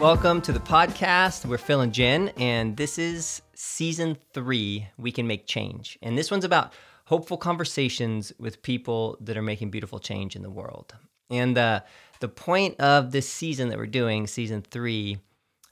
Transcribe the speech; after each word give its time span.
Welcome 0.00 0.42
to 0.42 0.52
the 0.52 0.60
podcast. 0.60 1.46
We're 1.46 1.56
Phil 1.56 1.80
and 1.80 1.90
Jen, 1.90 2.28
and 2.36 2.76
this 2.76 2.98
is 2.98 3.40
season 3.54 4.18
three 4.34 4.86
We 4.98 5.10
Can 5.10 5.26
Make 5.26 5.46
Change. 5.46 5.98
And 6.02 6.18
this 6.18 6.30
one's 6.30 6.44
about 6.44 6.74
hopeful 7.06 7.38
conversations 7.38 8.30
with 8.38 8.60
people 8.60 9.16
that 9.22 9.38
are 9.38 9.42
making 9.42 9.70
beautiful 9.70 9.98
change 9.98 10.36
in 10.36 10.42
the 10.42 10.50
world. 10.50 10.94
And 11.30 11.56
uh, 11.56 11.80
the 12.20 12.28
point 12.28 12.78
of 12.78 13.10
this 13.10 13.26
season 13.26 13.70
that 13.70 13.78
we're 13.78 13.86
doing, 13.86 14.26
season 14.26 14.60
three, 14.60 15.16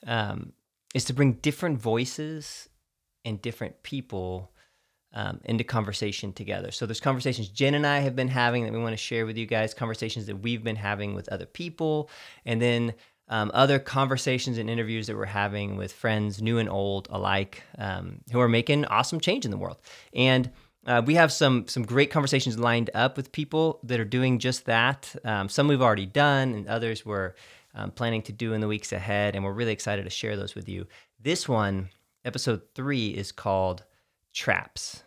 um, 0.06 0.54
is 0.94 1.04
to 1.04 1.12
bring 1.12 1.34
different 1.34 1.78
voices 1.78 2.70
and 3.26 3.42
different 3.42 3.82
people 3.82 4.52
um, 5.12 5.40
into 5.44 5.64
conversation 5.64 6.32
together. 6.32 6.70
So 6.70 6.86
there's 6.86 6.98
conversations 6.98 7.48
Jen 7.48 7.74
and 7.74 7.86
I 7.86 8.00
have 8.00 8.16
been 8.16 8.28
having 8.28 8.64
that 8.64 8.72
we 8.72 8.78
want 8.78 8.94
to 8.94 8.96
share 8.96 9.26
with 9.26 9.36
you 9.36 9.46
guys, 9.46 9.74
conversations 9.74 10.26
that 10.26 10.36
we've 10.36 10.64
been 10.64 10.76
having 10.76 11.14
with 11.14 11.28
other 11.28 11.46
people, 11.46 12.08
and 12.46 12.60
then 12.60 12.94
um, 13.28 13.50
other 13.54 13.78
conversations 13.78 14.58
and 14.58 14.68
interviews 14.68 15.06
that 15.06 15.16
we're 15.16 15.24
having 15.24 15.76
with 15.76 15.92
friends, 15.92 16.42
new 16.42 16.58
and 16.58 16.68
old 16.68 17.08
alike, 17.10 17.62
um, 17.78 18.20
who 18.32 18.40
are 18.40 18.48
making 18.48 18.84
awesome 18.86 19.20
change 19.20 19.44
in 19.44 19.50
the 19.50 19.56
world. 19.56 19.78
And 20.12 20.50
uh, 20.86 21.02
we 21.04 21.14
have 21.14 21.32
some 21.32 21.66
some 21.66 21.84
great 21.84 22.10
conversations 22.10 22.58
lined 22.58 22.90
up 22.94 23.16
with 23.16 23.32
people 23.32 23.80
that 23.84 23.98
are 24.00 24.04
doing 24.04 24.38
just 24.38 24.66
that. 24.66 25.14
Um, 25.24 25.48
some 25.48 25.68
we've 25.68 25.80
already 25.80 26.06
done, 26.06 26.52
and 26.52 26.68
others 26.68 27.06
we're 27.06 27.34
um, 27.74 27.90
planning 27.90 28.22
to 28.22 28.32
do 28.32 28.52
in 28.52 28.60
the 28.60 28.68
weeks 28.68 28.92
ahead. 28.92 29.34
And 29.34 29.44
we're 29.44 29.52
really 29.52 29.72
excited 29.72 30.04
to 30.04 30.10
share 30.10 30.36
those 30.36 30.54
with 30.54 30.68
you. 30.68 30.86
This 31.18 31.48
one, 31.48 31.88
episode 32.24 32.60
three, 32.74 33.08
is 33.08 33.32
called 33.32 33.84
Traps. 34.34 35.02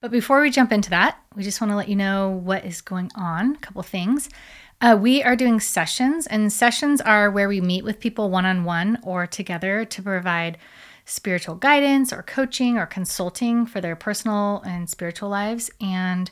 But 0.00 0.10
before 0.10 0.40
we 0.40 0.50
jump 0.50 0.72
into 0.72 0.90
that, 0.90 1.18
we 1.34 1.42
just 1.42 1.60
want 1.60 1.70
to 1.70 1.76
let 1.76 1.88
you 1.88 1.96
know 1.96 2.30
what 2.30 2.64
is 2.64 2.80
going 2.80 3.10
on. 3.14 3.56
A 3.56 3.58
couple 3.58 3.82
things. 3.82 4.28
Uh, 4.80 4.96
we 5.00 5.22
are 5.22 5.36
doing 5.36 5.58
sessions, 5.58 6.26
and 6.26 6.52
sessions 6.52 7.00
are 7.00 7.30
where 7.30 7.48
we 7.48 7.60
meet 7.60 7.82
with 7.82 7.98
people 7.98 8.28
one 8.30 8.44
on 8.44 8.64
one 8.64 8.98
or 9.02 9.26
together 9.26 9.84
to 9.86 10.02
provide 10.02 10.58
spiritual 11.06 11.54
guidance 11.54 12.12
or 12.12 12.22
coaching 12.22 12.76
or 12.76 12.84
consulting 12.84 13.64
for 13.64 13.80
their 13.80 13.96
personal 13.96 14.62
and 14.66 14.90
spiritual 14.90 15.30
lives. 15.30 15.70
And 15.80 16.30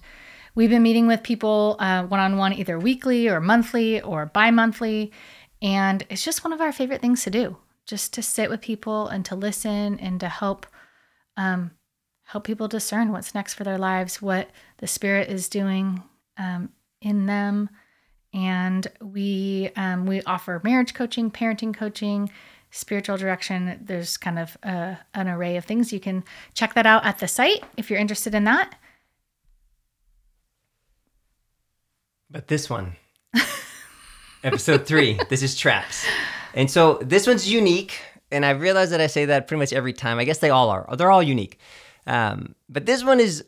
we've 0.55 0.69
been 0.69 0.83
meeting 0.83 1.07
with 1.07 1.23
people 1.23 1.77
one 1.79 2.21
on 2.21 2.37
one 2.37 2.53
either 2.53 2.79
weekly 2.79 3.29
or 3.29 3.41
monthly 3.41 4.01
or 4.03 4.27
bi 4.27 4.51
monthly. 4.51 5.11
And 5.63 6.05
it's 6.11 6.25
just 6.25 6.45
one 6.45 6.53
of 6.53 6.61
our 6.61 6.73
favorite 6.73 7.01
things 7.01 7.23
to 7.25 7.31
do, 7.31 7.57
just 7.87 8.13
to 8.15 8.23
sit 8.23 8.51
with 8.51 8.61
people 8.61 9.09
and 9.09 9.25
to 9.25 9.35
listen 9.35 9.99
and 9.99 10.21
to 10.21 10.29
help. 10.29 10.67
Um, 11.37 11.71
help 12.25 12.45
people 12.45 12.69
discern 12.69 13.13
what's 13.13 13.35
next 13.35 13.55
for 13.55 13.65
their 13.65 13.77
lives, 13.77 14.23
what 14.23 14.49
the 14.79 14.87
spirit 14.87 15.29
is 15.29 15.49
doing 15.49 16.03
um, 16.39 16.71
in 17.03 17.27
them, 17.27 17.69
and 18.35 18.89
we 19.01 19.71
um, 19.77 20.07
we 20.07 20.21
offer 20.23 20.61
marriage 20.65 20.93
coaching, 20.93 21.31
parenting 21.31 21.73
coaching, 21.73 22.31
spiritual 22.71 23.17
direction. 23.17 23.81
There's 23.81 24.17
kind 24.17 24.39
of 24.39 24.59
uh, 24.65 24.97
an 25.15 25.29
array 25.29 25.57
of 25.57 25.65
things. 25.65 25.93
You 25.93 26.01
can 26.01 26.25
check 26.53 26.75
that 26.75 26.85
out 26.85 27.07
at 27.07 27.21
the 27.21 27.29
site 27.29 27.63
if 27.77 27.89
you're 27.89 28.01
interested 28.01 28.35
in 28.35 28.45
that. 28.45 28.75
But 32.29 32.49
this 32.49 32.69
one, 32.69 32.97
episode 34.43 34.87
three, 34.87 35.21
this 35.29 35.43
is 35.43 35.57
traps, 35.57 36.05
and 36.53 36.69
so 36.69 36.99
this 37.01 37.27
one's 37.27 37.51
unique. 37.51 38.01
And 38.33 38.45
I 38.45 38.51
realize 38.51 38.91
that 38.91 39.01
I 39.01 39.07
say 39.07 39.27
that 39.27 39.47
pretty 39.47 39.61
much 39.61 39.73
every 39.73 39.93
time. 39.93 40.19
I 40.19 40.25
guess 40.25 40.39
they 40.39 40.51
all 40.51 40.69
are. 40.69 40.97
They're 40.97 41.13
all 41.13 41.23
unique. 41.23 41.61
Um, 42.05 42.57
but 42.69 42.85
this 42.85 43.05
one 43.05 43.21
is 43.21 43.45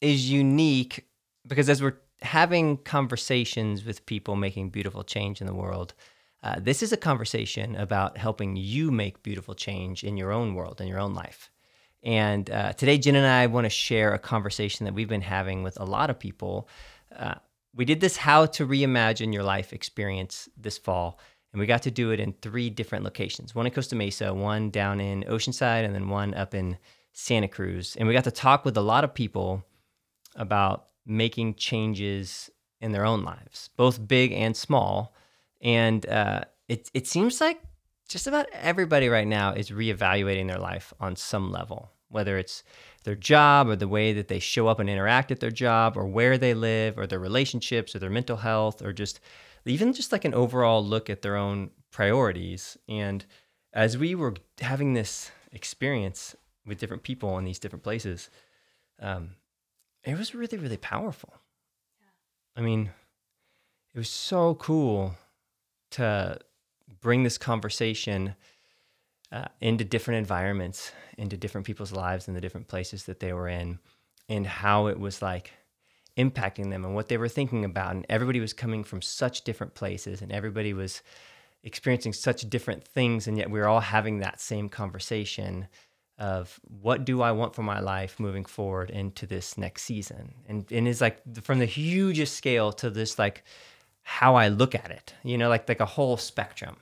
is 0.00 0.28
unique 0.28 1.06
because 1.46 1.68
as 1.68 1.80
we're 1.80 1.98
having 2.22 2.78
conversations 2.78 3.84
with 3.84 4.06
people 4.06 4.36
making 4.36 4.70
beautiful 4.70 5.04
change 5.04 5.40
in 5.40 5.46
the 5.46 5.54
world, 5.54 5.94
uh, 6.42 6.56
this 6.58 6.82
is 6.82 6.92
a 6.92 6.96
conversation 6.96 7.74
about 7.76 8.16
helping 8.16 8.56
you 8.56 8.90
make 8.90 9.22
beautiful 9.22 9.54
change 9.54 10.04
in 10.04 10.16
your 10.16 10.32
own 10.32 10.54
world, 10.54 10.80
in 10.80 10.86
your 10.86 11.00
own 11.00 11.14
life. 11.14 11.50
And 12.02 12.48
uh, 12.50 12.72
today, 12.74 12.96
Jen 12.98 13.16
and 13.16 13.26
I 13.26 13.46
want 13.46 13.64
to 13.64 13.70
share 13.70 14.14
a 14.14 14.18
conversation 14.18 14.84
that 14.84 14.94
we've 14.94 15.08
been 15.08 15.20
having 15.20 15.62
with 15.62 15.80
a 15.80 15.84
lot 15.84 16.10
of 16.10 16.18
people. 16.18 16.68
Uh, 17.14 17.34
we 17.74 17.84
did 17.84 18.00
this 18.00 18.16
How 18.16 18.46
to 18.46 18.66
Reimagine 18.66 19.32
Your 19.32 19.42
Life 19.42 19.72
experience 19.72 20.48
this 20.56 20.78
fall, 20.78 21.18
and 21.52 21.58
we 21.58 21.66
got 21.66 21.82
to 21.82 21.90
do 21.90 22.12
it 22.12 22.20
in 22.20 22.34
three 22.34 22.70
different 22.70 23.04
locations 23.04 23.54
one 23.54 23.66
in 23.66 23.72
Costa 23.72 23.96
Mesa, 23.96 24.32
one 24.32 24.70
down 24.70 25.00
in 25.00 25.24
Oceanside, 25.24 25.84
and 25.84 25.94
then 25.94 26.08
one 26.08 26.34
up 26.34 26.54
in 26.54 26.78
Santa 27.12 27.48
Cruz. 27.48 27.96
And 27.96 28.06
we 28.06 28.14
got 28.14 28.24
to 28.24 28.30
talk 28.30 28.64
with 28.64 28.76
a 28.76 28.82
lot 28.82 29.02
of 29.02 29.12
people 29.12 29.64
about 30.36 30.86
making 31.08 31.54
changes 31.54 32.50
in 32.80 32.92
their 32.92 33.04
own 33.04 33.24
lives, 33.24 33.70
both 33.76 34.06
big 34.06 34.32
and 34.32 34.56
small. 34.56 35.14
And 35.60 36.06
uh, 36.06 36.42
it, 36.68 36.90
it 36.94 37.06
seems 37.06 37.40
like 37.40 37.60
just 38.08 38.26
about 38.26 38.46
everybody 38.52 39.08
right 39.08 39.26
now 39.26 39.52
is 39.52 39.70
reevaluating 39.70 40.46
their 40.46 40.58
life 40.58 40.92
on 41.00 41.16
some 41.16 41.50
level, 41.50 41.90
whether 42.08 42.38
it's 42.38 42.62
their 43.04 43.16
job 43.16 43.68
or 43.68 43.76
the 43.76 43.88
way 43.88 44.12
that 44.12 44.28
they 44.28 44.38
show 44.38 44.68
up 44.68 44.78
and 44.78 44.88
interact 44.88 45.30
at 45.30 45.40
their 45.40 45.50
job 45.50 45.96
or 45.96 46.06
where 46.06 46.38
they 46.38 46.54
live 46.54 46.98
or 46.98 47.06
their 47.06 47.18
relationships 47.18 47.94
or 47.94 47.98
their 47.98 48.10
mental 48.10 48.36
health 48.36 48.82
or 48.82 48.92
just 48.92 49.20
even 49.64 49.92
just 49.92 50.12
like 50.12 50.24
an 50.24 50.34
overall 50.34 50.84
look 50.84 51.10
at 51.10 51.22
their 51.22 51.36
own 51.36 51.70
priorities. 51.90 52.78
And 52.88 53.24
as 53.72 53.98
we 53.98 54.14
were 54.14 54.34
having 54.60 54.94
this 54.94 55.30
experience 55.52 56.36
with 56.64 56.78
different 56.78 57.02
people 57.02 57.36
in 57.38 57.44
these 57.44 57.58
different 57.58 57.82
places, 57.82 58.30
um, 59.00 59.30
it 60.04 60.16
was 60.16 60.34
really, 60.34 60.58
really 60.58 60.76
powerful. 60.76 61.34
Yeah. 62.00 62.60
I 62.60 62.64
mean, 62.64 62.90
it 63.94 63.98
was 63.98 64.10
so 64.10 64.54
cool 64.54 65.14
to 65.92 66.38
bring 67.00 67.22
this 67.22 67.38
conversation 67.38 68.34
uh, 69.30 69.46
into 69.60 69.84
different 69.84 70.18
environments, 70.18 70.92
into 71.16 71.36
different 71.36 71.66
people's 71.66 71.92
lives 71.92 72.28
and 72.28 72.36
the 72.36 72.40
different 72.40 72.68
places 72.68 73.04
that 73.04 73.20
they 73.20 73.32
were 73.32 73.48
in, 73.48 73.78
and 74.28 74.46
how 74.46 74.86
it 74.86 74.98
was 74.98 75.20
like 75.20 75.52
impacting 76.16 76.70
them 76.70 76.84
and 76.84 76.94
what 76.94 77.08
they 77.08 77.16
were 77.16 77.28
thinking 77.28 77.64
about. 77.64 77.94
And 77.94 78.06
everybody 78.08 78.40
was 78.40 78.52
coming 78.52 78.84
from 78.84 79.02
such 79.02 79.44
different 79.44 79.74
places, 79.74 80.22
and 80.22 80.32
everybody 80.32 80.72
was 80.72 81.02
experiencing 81.62 82.12
such 82.12 82.48
different 82.48 82.84
things, 82.84 83.26
and 83.26 83.36
yet 83.36 83.50
we 83.50 83.58
were 83.58 83.68
all 83.68 83.80
having 83.80 84.18
that 84.18 84.40
same 84.40 84.68
conversation 84.68 85.68
of 86.18 86.58
what 86.82 87.04
do 87.04 87.22
I 87.22 87.32
want 87.32 87.54
for 87.54 87.62
my 87.62 87.80
life 87.80 88.18
moving 88.18 88.44
forward 88.44 88.90
into 88.90 89.26
this 89.26 89.56
next 89.56 89.82
season. 89.82 90.34
And 90.48 90.70
and 90.72 90.88
it's 90.88 91.00
like 91.00 91.20
from 91.42 91.58
the 91.60 91.66
hugest 91.66 92.36
scale 92.36 92.72
to 92.74 92.90
this 92.90 93.18
like 93.18 93.44
how 94.02 94.34
I 94.34 94.48
look 94.48 94.74
at 94.74 94.90
it, 94.90 95.14
you 95.22 95.38
know, 95.38 95.48
like 95.48 95.68
like 95.68 95.80
a 95.80 95.86
whole 95.86 96.16
spectrum. 96.16 96.76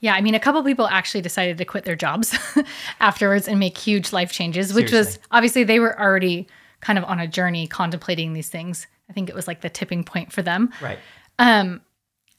Yeah, 0.00 0.14
I 0.14 0.20
mean, 0.20 0.34
a 0.34 0.40
couple 0.40 0.62
people 0.64 0.86
actually 0.86 1.22
decided 1.22 1.56
to 1.58 1.64
quit 1.64 1.84
their 1.84 1.96
jobs 1.96 2.36
afterwards 3.00 3.48
and 3.48 3.58
make 3.58 3.78
huge 3.78 4.12
life 4.12 4.32
changes, 4.32 4.74
which 4.74 4.90
Seriously. 4.90 5.18
was 5.18 5.28
obviously 5.30 5.64
they 5.64 5.80
were 5.80 5.98
already 5.98 6.46
kind 6.80 6.98
of 6.98 7.04
on 7.04 7.20
a 7.20 7.26
journey 7.26 7.66
contemplating 7.66 8.32
these 8.32 8.48
things. 8.48 8.86
I 9.08 9.12
think 9.12 9.28
it 9.28 9.34
was 9.34 9.46
like 9.46 9.60
the 9.60 9.70
tipping 9.70 10.04
point 10.04 10.32
for 10.32 10.42
them. 10.42 10.72
Right. 10.80 10.98
Um, 11.38 11.80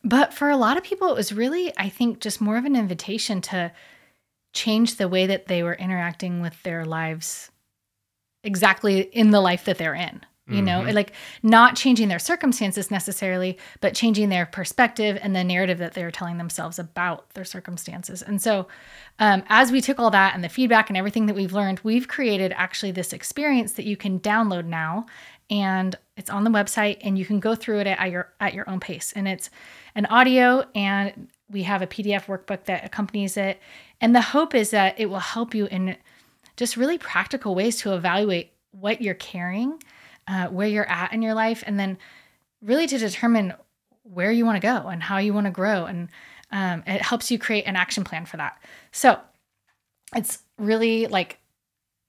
but 0.03 0.33
for 0.33 0.49
a 0.49 0.57
lot 0.57 0.77
of 0.77 0.83
people, 0.83 1.09
it 1.09 1.15
was 1.15 1.33
really, 1.33 1.73
I 1.77 1.89
think, 1.89 2.19
just 2.19 2.39
more 2.39 2.57
of 2.57 2.65
an 2.65 2.75
invitation 2.75 3.41
to 3.41 3.71
change 4.55 4.95
the 4.95 5.07
way 5.07 5.27
that 5.27 5.47
they 5.47 5.61
were 5.61 5.75
interacting 5.75 6.41
with 6.41 6.61
their 6.63 6.85
lives 6.85 7.51
exactly 8.43 9.01
in 9.01 9.31
the 9.31 9.41
life 9.41 9.65
that 9.65 9.77
they're 9.77 9.93
in 9.93 10.21
you 10.47 10.61
know? 10.61 10.81
Mm-hmm. 10.81 10.95
like 10.95 11.11
not 11.41 11.75
changing 11.75 12.07
their 12.07 12.19
circumstances 12.19 12.91
necessarily 12.91 13.57
but 13.81 13.95
changing 13.95 14.29
their 14.29 14.45
perspective 14.45 15.17
and 15.21 15.35
the 15.35 15.43
narrative 15.43 15.79
that 15.79 15.93
they're 15.93 16.11
telling 16.11 16.37
themselves 16.37 16.77
about 16.77 17.29
their 17.31 17.43
circumstances. 17.43 18.21
And 18.21 18.39
so 18.39 18.67
um, 19.17 19.43
as 19.47 19.71
we 19.71 19.81
took 19.81 19.99
all 19.99 20.11
that 20.11 20.35
and 20.35 20.43
the 20.43 20.49
feedback 20.49 20.89
and 20.89 20.97
everything 20.97 21.25
that 21.25 21.35
we've 21.35 21.53
learned 21.53 21.79
we've 21.83 22.07
created 22.07 22.53
actually 22.55 22.91
this 22.91 23.11
experience 23.11 23.73
that 23.73 23.85
you 23.85 23.97
can 23.97 24.19
download 24.19 24.65
now 24.65 25.07
and 25.49 25.95
it's 26.17 26.29
on 26.29 26.43
the 26.43 26.49
website 26.49 26.97
and 27.01 27.17
you 27.17 27.25
can 27.25 27.39
go 27.39 27.55
through 27.55 27.79
it 27.79 27.87
at 27.87 28.11
your 28.11 28.31
at 28.39 28.53
your 28.53 28.69
own 28.69 28.79
pace. 28.79 29.13
And 29.15 29.27
it's 29.27 29.49
an 29.95 30.05
audio 30.07 30.65
and 30.73 31.27
we 31.49 31.63
have 31.63 31.81
a 31.81 31.87
PDF 31.87 32.25
workbook 32.25 32.65
that 32.65 32.85
accompanies 32.85 33.37
it. 33.37 33.59
And 34.01 34.15
the 34.15 34.21
hope 34.21 34.55
is 34.55 34.71
that 34.71 34.99
it 34.99 35.07
will 35.07 35.19
help 35.19 35.53
you 35.53 35.67
in 35.67 35.95
just 36.57 36.77
really 36.77 36.97
practical 36.97 37.55
ways 37.55 37.77
to 37.81 37.93
evaluate 37.93 38.51
what 38.71 39.01
you're 39.01 39.13
carrying, 39.13 39.81
uh, 40.27 40.47
where 40.47 40.67
you're 40.67 40.89
at 40.89 41.13
in 41.13 41.21
your 41.21 41.33
life, 41.33 41.63
and 41.65 41.79
then 41.79 41.97
really 42.61 42.87
to 42.87 42.97
determine 42.97 43.53
where 44.03 44.31
you 44.31 44.45
want 44.45 44.55
to 44.55 44.65
go 44.65 44.87
and 44.87 45.03
how 45.03 45.17
you 45.17 45.33
want 45.33 45.45
to 45.45 45.51
grow. 45.51 45.85
And 45.85 46.09
um, 46.51 46.83
it 46.87 47.01
helps 47.01 47.31
you 47.31 47.39
create 47.39 47.65
an 47.65 47.75
action 47.75 48.03
plan 48.03 48.25
for 48.25 48.37
that. 48.37 48.61
So 48.91 49.19
it's 50.15 50.39
really 50.57 51.07
like 51.07 51.39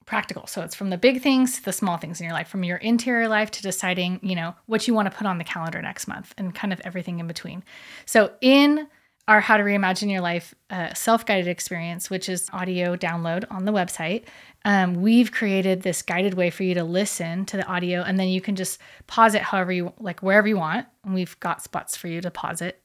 practical. 0.05 0.47
So 0.47 0.61
it's 0.61 0.73
from 0.73 0.89
the 0.89 0.97
big 0.97 1.21
things 1.21 1.57
to 1.57 1.65
the 1.65 1.73
small 1.73 1.97
things 1.97 2.21
in 2.21 2.25
your 2.25 2.33
life, 2.33 2.47
from 2.47 2.63
your 2.63 2.77
interior 2.77 3.27
life 3.27 3.51
to 3.51 3.61
deciding, 3.61 4.19
you 4.23 4.35
know, 4.35 4.55
what 4.65 4.87
you 4.87 4.93
want 4.93 5.11
to 5.11 5.15
put 5.15 5.27
on 5.27 5.37
the 5.37 5.43
calendar 5.43 5.81
next 5.81 6.07
month 6.07 6.33
and 6.37 6.55
kind 6.55 6.71
of 6.71 6.79
everything 6.85 7.19
in 7.19 7.27
between. 7.27 7.63
So 8.05 8.31
in 8.39 8.87
our 9.27 9.41
How 9.41 9.57
to 9.57 9.63
Reimagine 9.63 10.11
Your 10.11 10.21
Life 10.21 10.55
uh, 10.69 10.93
self 10.93 11.25
guided 11.25 11.47
experience, 11.47 12.09
which 12.09 12.29
is 12.29 12.49
audio 12.53 12.95
download 12.95 13.45
on 13.49 13.65
the 13.65 13.73
website. 13.73 14.25
Um, 14.63 15.01
we've 15.01 15.31
created 15.31 15.81
this 15.81 16.01
guided 16.01 16.33
way 16.33 16.49
for 16.49 16.63
you 16.63 16.73
to 16.75 16.83
listen 16.83 17.45
to 17.45 17.57
the 17.57 17.65
audio, 17.65 18.01
and 18.01 18.19
then 18.19 18.29
you 18.29 18.41
can 18.41 18.55
just 18.55 18.79
pause 19.05 19.35
it 19.35 19.41
however 19.41 19.71
you 19.71 19.93
like, 19.99 20.21
wherever 20.21 20.47
you 20.47 20.57
want. 20.57 20.87
And 21.03 21.13
we've 21.13 21.37
got 21.39 21.61
spots 21.61 21.97
for 21.97 22.07
you 22.07 22.21
to 22.21 22.31
pause 22.31 22.61
it 22.61 22.81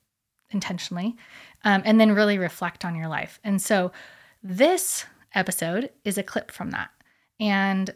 intentionally, 0.51 1.17
um, 1.65 1.83
and 1.85 2.01
then 2.01 2.13
really 2.13 2.39
reflect 2.39 2.85
on 2.85 2.95
your 2.95 3.09
life. 3.09 3.39
And 3.45 3.63
so 3.63 3.93
this 4.43 5.07
episode 5.35 5.91
is 6.05 6.19
a 6.19 6.23
clip 6.23 6.51
from 6.51 6.71
that. 6.71 6.91
And 7.39 7.95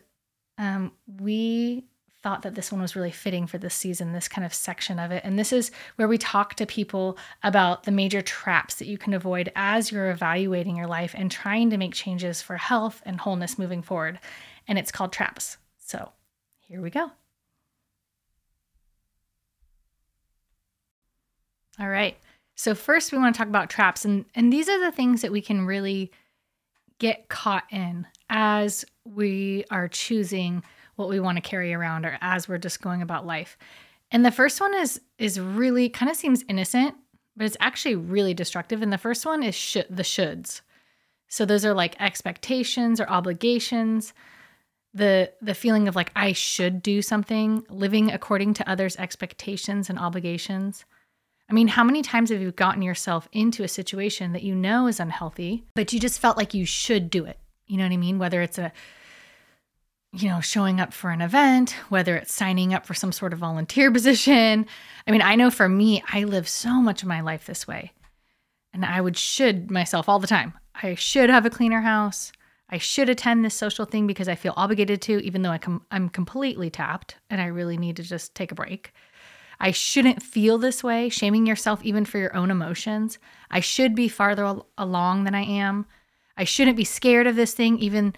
um, 0.58 0.92
we 1.20 1.84
thought 2.26 2.42
that 2.42 2.56
this 2.56 2.72
one 2.72 2.80
was 2.80 2.96
really 2.96 3.12
fitting 3.12 3.46
for 3.46 3.56
this 3.56 3.72
season, 3.72 4.12
this 4.12 4.26
kind 4.26 4.44
of 4.44 4.52
section 4.52 4.98
of 4.98 5.12
it. 5.12 5.22
And 5.24 5.38
this 5.38 5.52
is 5.52 5.70
where 5.94 6.08
we 6.08 6.18
talk 6.18 6.54
to 6.54 6.66
people 6.66 7.16
about 7.44 7.84
the 7.84 7.92
major 7.92 8.20
traps 8.20 8.74
that 8.74 8.88
you 8.88 8.98
can 8.98 9.14
avoid 9.14 9.52
as 9.54 9.92
you're 9.92 10.10
evaluating 10.10 10.74
your 10.74 10.88
life 10.88 11.14
and 11.16 11.30
trying 11.30 11.70
to 11.70 11.76
make 11.76 11.94
changes 11.94 12.42
for 12.42 12.56
health 12.56 13.00
and 13.06 13.20
wholeness 13.20 13.60
moving 13.60 13.80
forward. 13.80 14.18
And 14.66 14.76
it's 14.76 14.90
called 14.90 15.12
Traps. 15.12 15.56
So 15.78 16.10
here 16.58 16.82
we 16.82 16.90
go. 16.90 17.12
All 21.78 21.88
right. 21.88 22.16
So 22.56 22.74
first 22.74 23.12
we 23.12 23.18
want 23.18 23.36
to 23.36 23.38
talk 23.38 23.46
about 23.46 23.70
traps 23.70 24.04
and 24.04 24.24
and 24.34 24.52
these 24.52 24.68
are 24.68 24.80
the 24.80 24.90
things 24.90 25.22
that 25.22 25.30
we 25.30 25.42
can 25.42 25.64
really 25.64 26.10
get 26.98 27.28
caught 27.28 27.66
in 27.70 28.04
as 28.28 28.84
we 29.04 29.64
are 29.70 29.86
choosing 29.86 30.64
what 30.96 31.08
we 31.08 31.20
want 31.20 31.36
to 31.36 31.42
carry 31.42 31.72
around 31.72 32.04
or 32.04 32.18
as 32.20 32.48
we're 32.48 32.58
just 32.58 32.82
going 32.82 33.02
about 33.02 33.26
life. 33.26 33.56
And 34.10 34.24
the 34.24 34.30
first 34.30 34.60
one 34.60 34.74
is 34.74 35.00
is 35.18 35.40
really 35.40 35.88
kind 35.88 36.10
of 36.10 36.16
seems 36.16 36.44
innocent, 36.48 36.94
but 37.36 37.46
it's 37.46 37.56
actually 37.60 37.96
really 37.96 38.34
destructive. 38.34 38.82
And 38.82 38.92
the 38.92 38.98
first 38.98 39.24
one 39.24 39.42
is 39.42 39.54
the 39.88 40.02
shoulds. 40.02 40.60
So 41.28 41.44
those 41.44 41.64
are 41.64 41.74
like 41.74 42.00
expectations 42.00 43.00
or 43.00 43.08
obligations. 43.08 44.12
The 44.94 45.32
the 45.42 45.54
feeling 45.54 45.88
of 45.88 45.96
like 45.96 46.12
I 46.16 46.32
should 46.32 46.82
do 46.82 47.02
something, 47.02 47.64
living 47.68 48.10
according 48.10 48.54
to 48.54 48.70
others' 48.70 48.96
expectations 48.96 49.90
and 49.90 49.98
obligations. 49.98 50.84
I 51.48 51.52
mean, 51.52 51.68
how 51.68 51.84
many 51.84 52.02
times 52.02 52.30
have 52.30 52.40
you 52.40 52.50
gotten 52.50 52.82
yourself 52.82 53.28
into 53.32 53.62
a 53.62 53.68
situation 53.68 54.32
that 54.32 54.42
you 54.42 54.54
know 54.54 54.88
is 54.88 54.98
unhealthy, 54.98 55.64
but 55.74 55.92
you 55.92 56.00
just 56.00 56.18
felt 56.18 56.36
like 56.36 56.54
you 56.54 56.64
should 56.64 57.08
do 57.08 57.24
it? 57.24 57.38
You 57.66 57.76
know 57.76 57.84
what 57.84 57.92
I 57.92 57.98
mean? 57.98 58.18
Whether 58.18 58.42
it's 58.42 58.58
a, 58.58 58.72
you 60.12 60.28
know, 60.28 60.40
showing 60.40 60.80
up 60.80 60.92
for 60.92 61.10
an 61.10 61.20
event, 61.20 61.72
whether 61.88 62.16
it's 62.16 62.32
signing 62.32 62.72
up 62.72 62.86
for 62.86 62.94
some 62.94 63.12
sort 63.12 63.32
of 63.32 63.38
volunteer 63.38 63.90
position. 63.92 64.66
I 65.06 65.10
mean, 65.10 65.22
I 65.22 65.34
know 65.34 65.50
for 65.50 65.68
me, 65.68 66.02
I 66.12 66.24
live 66.24 66.48
so 66.48 66.80
much 66.80 67.02
of 67.02 67.08
my 67.08 67.20
life 67.20 67.46
this 67.46 67.66
way. 67.66 67.92
And 68.72 68.84
I 68.84 69.00
would 69.00 69.16
should 69.16 69.70
myself 69.70 70.08
all 70.08 70.18
the 70.18 70.26
time. 70.26 70.54
I 70.74 70.94
should 70.94 71.30
have 71.30 71.46
a 71.46 71.50
cleaner 71.50 71.80
house. 71.80 72.32
I 72.68 72.78
should 72.78 73.08
attend 73.08 73.44
this 73.44 73.54
social 73.54 73.84
thing 73.84 74.06
because 74.06 74.28
I 74.28 74.34
feel 74.34 74.52
obligated 74.56 75.00
to, 75.02 75.24
even 75.24 75.42
though 75.42 75.50
I 75.50 75.58
com- 75.58 75.86
I'm 75.90 76.08
completely 76.08 76.68
tapped 76.68 77.16
and 77.30 77.40
I 77.40 77.46
really 77.46 77.76
need 77.76 77.96
to 77.96 78.02
just 78.02 78.34
take 78.34 78.50
a 78.50 78.56
break. 78.56 78.92
I 79.60 79.70
shouldn't 79.70 80.22
feel 80.22 80.58
this 80.58 80.84
way, 80.84 81.08
shaming 81.08 81.46
yourself 81.46 81.82
even 81.82 82.04
for 82.04 82.18
your 82.18 82.36
own 82.36 82.50
emotions. 82.50 83.18
I 83.50 83.60
should 83.60 83.94
be 83.94 84.08
farther 84.08 84.44
al- 84.44 84.66
along 84.76 85.24
than 85.24 85.34
I 85.34 85.44
am. 85.44 85.86
I 86.36 86.44
shouldn't 86.44 86.76
be 86.76 86.84
scared 86.84 87.26
of 87.26 87.36
this 87.36 87.54
thing, 87.54 87.78
even, 87.78 88.14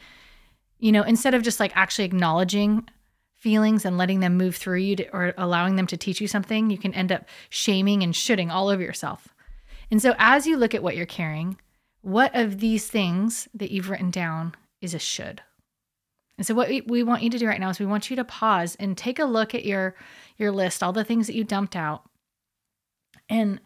you 0.79 0.93
know, 0.93 1.03
instead 1.03 1.35
of 1.35 1.43
just 1.43 1.61
like 1.61 1.73
actually 1.75 2.05
acknowledging 2.05 2.89
feelings 3.37 3.85
and 3.85 3.97
letting 3.97 4.21
them 4.21 4.37
move 4.37 4.57
through 4.57 4.79
you 4.79 4.97
to, 4.97 5.09
or 5.13 5.35
allowing 5.37 5.77
them 5.77 5.87
to 5.87 5.97
teach 5.97 6.21
you 6.21 6.29
something, 6.29 6.71
you 6.71 6.79
can 6.79 6.95
end 6.95 7.13
up 7.13 7.25
shaming 7.49 8.03
and 8.03 8.15
shoulding 8.15 8.51
all 8.51 8.69
over 8.69 8.83
yourself. 8.83 9.29
And 9.91 10.03
so 10.03 10.15
as 10.19 10.47
you 10.47 10.57
look 10.57 10.75
at 10.75 10.83
what 10.83 10.97
you're 10.97 11.07
carrying, 11.07 11.59
what 12.03 12.35
of 12.35 12.61
these 12.61 12.89
things 12.89 13.49
that 13.55 13.71
you've 13.71 13.91
written 13.91 14.11
down 14.11 14.55
is 14.81 14.95
a 14.95 14.99
should? 14.99 15.43
And 16.37 16.47
so 16.47 16.55
what 16.55 16.69
we 16.87 17.03
want 17.03 17.23
you 17.23 17.31
to 17.31 17.39
do 17.39 17.49
right 17.49 17.59
now 17.59 17.71
is 17.71 17.81
we 17.81 17.87
want 17.87 18.11
you 18.11 18.17
to 18.17 18.25
pause 18.25 18.77
and 18.77 18.97
take 18.97 19.19
a 19.19 19.25
look 19.25 19.55
at 19.55 19.65
your 19.65 19.97
your 20.37 20.53
list, 20.53 20.83
all 20.85 20.93
the 20.93 21.03
things 21.03 21.27
that 21.27 21.35
you 21.35 21.43
dumped 21.43 21.75
out. 21.75 22.05
And 23.29 23.61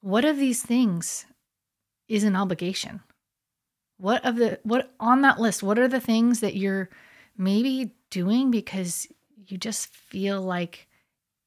what 0.00 0.24
of 0.24 0.36
these 0.36 0.62
things 0.62 1.26
is 2.08 2.22
an 2.22 2.36
obligation? 2.36 3.00
What 3.98 4.24
of 4.24 4.36
the 4.36 4.60
what 4.62 4.92
on 4.98 5.22
that 5.22 5.40
list, 5.40 5.62
what 5.62 5.78
are 5.78 5.88
the 5.88 6.00
things 6.00 6.40
that 6.40 6.56
you're 6.56 6.90
maybe 7.36 7.92
doing 8.10 8.50
because 8.50 9.06
you 9.46 9.56
just 9.58 9.88
feel 9.88 10.40
like 10.42 10.88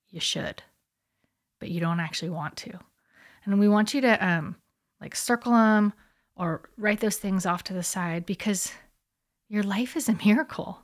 you 0.10 0.20
should, 0.20 0.64
but 1.60 1.70
you 1.70 1.80
don't 1.80 2.00
actually 2.00 2.30
want 2.30 2.56
to? 2.58 2.80
And 3.44 3.60
we 3.60 3.68
want 3.68 3.94
you 3.94 4.02
to 4.02 4.26
um 4.26 4.56
like 5.02 5.16
circle 5.16 5.52
them 5.52 5.94
or 6.36 6.70
write 6.78 7.00
those 7.00 7.18
things 7.18 7.46
off 7.46 7.64
to 7.66 7.74
the 7.74 7.84
side 7.84 8.26
because 8.26 8.72
your 9.50 9.64
life 9.64 9.96
is 9.96 10.10
a 10.10 10.18
miracle. 10.26 10.84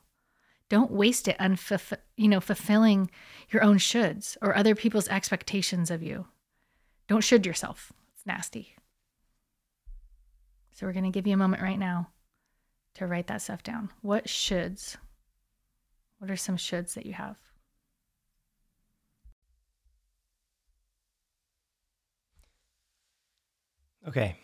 Don't 0.70 0.92
waste 0.92 1.28
it 1.28 1.40
on 1.40 1.58
you 2.18 2.28
know 2.28 2.40
fulfilling 2.40 3.10
your 3.50 3.64
own 3.64 3.78
shoulds 3.78 4.38
or 4.42 4.56
other 4.56 4.76
people's 4.76 5.08
expectations 5.08 5.92
of 5.92 6.02
you. 6.02 6.26
Don't 7.08 7.24
should 7.24 7.46
yourself. 7.46 7.94
It's 8.16 8.26
nasty. 8.26 8.76
So 10.74 10.88
we're 10.88 10.94
going 10.94 11.06
to 11.06 11.12
give 11.12 11.28
you 11.28 11.34
a 11.34 11.38
moment 11.38 11.62
right 11.62 11.78
now 11.78 12.10
to 12.96 13.08
write 13.08 13.28
that 13.28 13.42
stuff 13.42 13.64
down. 13.64 13.92
What 14.02 14.26
shoulds? 14.26 14.98
What 16.18 16.32
are 16.32 16.36
some 16.36 16.58
shoulds 16.58 16.94
that 16.96 17.06
you 17.06 17.14
have? 17.14 17.38
Okay. 24.08 24.36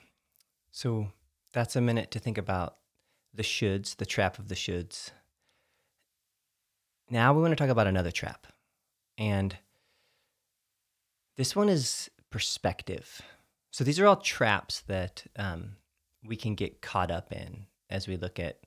So 0.71 1.07
that's 1.51 1.75
a 1.75 1.81
minute 1.81 2.11
to 2.11 2.19
think 2.19 2.37
about 2.37 2.77
the 3.33 3.43
shoulds, 3.43 3.95
the 3.95 4.05
trap 4.05 4.39
of 4.39 4.47
the 4.49 4.55
shoulds. 4.55 5.11
Now 7.09 7.33
we 7.33 7.41
want 7.41 7.51
to 7.51 7.55
talk 7.55 7.69
about 7.69 7.87
another 7.87 8.11
trap. 8.11 8.45
And 9.17 9.57
this 11.37 11.55
one 11.55 11.69
is 11.69 12.09
perspective. 12.29 13.21
So 13.71 13.83
these 13.83 13.99
are 13.99 14.07
all 14.07 14.17
traps 14.17 14.81
that 14.81 15.25
um, 15.35 15.77
we 16.25 16.35
can 16.35 16.55
get 16.55 16.81
caught 16.81 17.11
up 17.11 17.31
in 17.31 17.65
as 17.89 18.07
we 18.07 18.17
look 18.17 18.39
at 18.39 18.59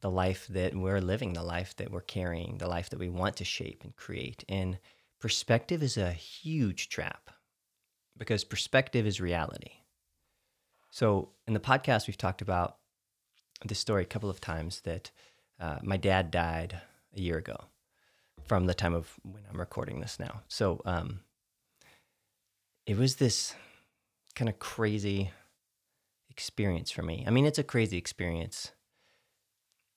the 0.00 0.10
life 0.10 0.46
that 0.48 0.74
we're 0.74 1.00
living, 1.00 1.32
the 1.32 1.42
life 1.42 1.74
that 1.76 1.90
we're 1.90 2.00
carrying, 2.00 2.58
the 2.58 2.68
life 2.68 2.90
that 2.90 2.98
we 2.98 3.08
want 3.08 3.36
to 3.36 3.44
shape 3.44 3.82
and 3.82 3.96
create. 3.96 4.44
And 4.48 4.78
perspective 5.20 5.82
is 5.82 5.96
a 5.96 6.12
huge 6.12 6.88
trap 6.88 7.30
because 8.16 8.44
perspective 8.44 9.06
is 9.06 9.20
reality. 9.20 9.72
So 10.90 11.30
in 11.46 11.54
the 11.54 11.60
podcast, 11.60 12.06
we've 12.06 12.16
talked 12.16 12.42
about 12.42 12.76
this 13.64 13.78
story 13.78 14.02
a 14.02 14.06
couple 14.06 14.30
of 14.30 14.40
times 14.40 14.80
that 14.82 15.10
uh, 15.60 15.78
my 15.82 15.96
dad 15.96 16.30
died 16.30 16.80
a 17.16 17.20
year 17.20 17.38
ago 17.38 17.56
from 18.44 18.66
the 18.66 18.74
time 18.74 18.94
of 18.94 19.12
when 19.22 19.42
I'm 19.50 19.58
recording 19.58 20.00
this 20.00 20.18
now. 20.18 20.42
So 20.48 20.80
um, 20.84 21.20
it 22.86 22.96
was 22.96 23.16
this 23.16 23.54
kind 24.34 24.48
of 24.48 24.58
crazy 24.58 25.30
experience 26.38 26.92
for 26.92 27.02
me. 27.02 27.24
I 27.26 27.30
mean, 27.30 27.46
it's 27.46 27.58
a 27.58 27.64
crazy 27.64 27.98
experience 27.98 28.70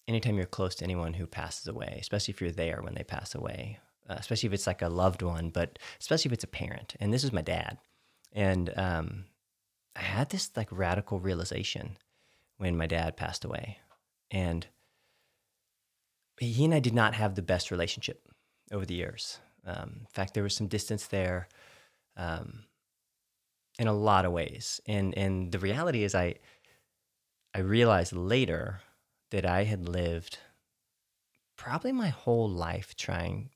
anytime 0.08 0.38
you're 0.38 0.48
close 0.48 0.74
to 0.74 0.84
anyone 0.84 1.14
who 1.14 1.28
passes 1.28 1.68
away, 1.68 2.00
especially 2.02 2.32
if 2.32 2.42
you're 2.42 2.50
there 2.50 2.82
when 2.82 2.96
they 2.96 3.04
pass 3.04 3.36
away, 3.36 3.78
uh, 4.10 4.16
especially 4.18 4.48
if 4.48 4.54
it's 4.54 4.66
like 4.66 4.82
a 4.82 4.90
loved 4.90 5.22
one, 5.22 5.52
but 5.52 5.78
especially 6.00 6.30
if 6.30 6.34
it's 6.34 6.44
a 6.44 6.48
parent. 6.48 6.96
And 7.00 7.14
this 7.14 7.24
is 7.24 7.32
my 7.32 7.44
dad. 7.44 7.78
And 8.34 8.74
um, 8.76 9.26
I 9.96 10.02
had 10.02 10.32
this 10.32 10.50
like 10.58 10.72
radical 10.72 11.20
realization 11.20 11.98
when 12.58 12.76
my 12.76 12.88
dad 12.88 13.16
passed 13.18 13.46
away. 13.46 13.78
And 14.32 14.66
he 16.40 16.66
and 16.66 16.74
I 16.74 16.80
did 16.80 16.96
not 16.96 17.14
have 17.14 17.36
the 17.36 17.44
best 17.44 17.70
relationship 17.70 18.28
over 18.72 18.84
the 18.84 18.96
years. 18.96 19.38
Um, 19.64 19.98
in 20.00 20.08
fact, 20.10 20.34
there 20.34 20.42
was 20.42 20.56
some 20.56 20.68
distance 20.68 21.06
there 21.06 21.48
um, 22.18 22.64
in 23.80 23.88
a 23.88 23.94
lot 23.94 24.26
of 24.26 24.32
ways. 24.32 24.82
And, 24.88 25.18
and 25.18 25.52
the 25.52 25.60
reality 25.60 26.04
is, 26.04 26.14
I, 26.14 26.36
I 27.54 27.60
realized 27.60 28.14
later 28.14 28.82
that 29.32 29.46
I 29.46 29.64
had 29.64 29.88
lived 29.88 30.38
probably 31.58 31.92
my 31.92 32.10
whole 32.10 32.50
life 32.50 32.96
trying 32.96 33.50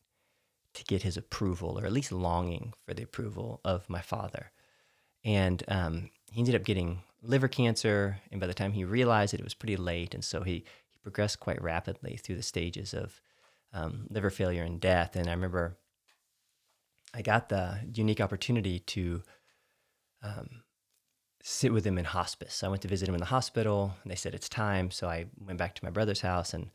to 0.73 0.83
get 0.83 1.03
his 1.03 1.17
approval, 1.17 1.79
or 1.79 1.85
at 1.85 1.91
least 1.91 2.11
longing 2.11 2.73
for 2.85 2.93
the 2.93 3.03
approval 3.03 3.61
of 3.63 3.89
my 3.89 4.01
father. 4.01 4.51
And 5.23 5.63
um, 5.67 6.09
he 6.31 6.39
ended 6.39 6.55
up 6.55 6.63
getting 6.63 7.01
liver 7.23 7.47
cancer, 7.47 8.19
and 8.31 8.39
by 8.39 8.47
the 8.47 8.53
time 8.53 8.73
he 8.73 8.83
realized 8.83 9.33
it, 9.33 9.39
it 9.39 9.43
was 9.43 9.53
pretty 9.53 9.77
late, 9.77 10.13
and 10.13 10.23
so 10.23 10.43
he 10.43 10.65
he 10.89 10.99
progressed 11.01 11.39
quite 11.39 11.61
rapidly 11.61 12.17
through 12.17 12.35
the 12.35 12.43
stages 12.43 12.93
of 12.93 13.21
um, 13.73 14.07
liver 14.09 14.29
failure 14.29 14.63
and 14.63 14.79
death. 14.79 15.15
And 15.15 15.27
I 15.27 15.31
remember 15.31 15.77
I 17.13 17.21
got 17.21 17.49
the 17.49 17.79
unique 17.93 18.21
opportunity 18.21 18.79
to 18.79 19.23
um, 20.25 20.63
sit 21.43 21.71
with 21.71 21.85
him 21.85 21.97
in 21.97 22.05
hospice. 22.05 22.63
I 22.63 22.67
went 22.67 22.81
to 22.81 22.87
visit 22.87 23.07
him 23.07 23.15
in 23.15 23.19
the 23.19 23.25
hospital, 23.25 23.93
and 24.03 24.11
they 24.11 24.15
said 24.15 24.33
it's 24.33 24.49
time. 24.49 24.91
So 24.91 25.07
I 25.07 25.25
went 25.39 25.59
back 25.59 25.75
to 25.75 25.85
my 25.85 25.91
brother's 25.91 26.21
house, 26.21 26.53
and 26.53 26.71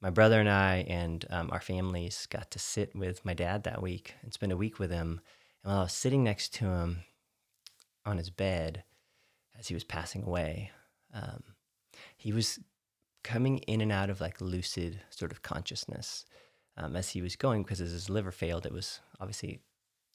my 0.00 0.10
brother 0.10 0.40
and 0.40 0.48
I 0.48 0.84
and 0.88 1.24
um, 1.30 1.50
our 1.50 1.60
families 1.60 2.26
got 2.30 2.50
to 2.52 2.58
sit 2.58 2.94
with 2.94 3.24
my 3.24 3.34
dad 3.34 3.64
that 3.64 3.82
week 3.82 4.14
and 4.22 4.32
spend 4.32 4.52
a 4.52 4.56
week 4.56 4.78
with 4.78 4.90
him. 4.90 5.20
And 5.62 5.72
while 5.72 5.80
I 5.80 5.84
was 5.84 5.92
sitting 5.92 6.24
next 6.24 6.54
to 6.54 6.66
him 6.66 7.04
on 8.06 8.18
his 8.18 8.30
bed, 8.30 8.84
as 9.58 9.68
he 9.68 9.74
was 9.74 9.84
passing 9.84 10.22
away, 10.24 10.70
um, 11.14 11.42
he 12.16 12.32
was 12.32 12.58
coming 13.22 13.58
in 13.58 13.80
and 13.80 13.92
out 13.92 14.10
of 14.10 14.20
like 14.20 14.40
lucid 14.40 15.00
sort 15.10 15.30
of 15.30 15.42
consciousness 15.42 16.24
um, 16.76 16.96
as 16.96 17.10
he 17.10 17.22
was 17.22 17.36
going 17.36 17.62
because 17.62 17.80
as 17.80 17.92
his 17.92 18.10
liver 18.10 18.32
failed, 18.32 18.66
it 18.66 18.72
was 18.72 19.00
obviously 19.20 19.60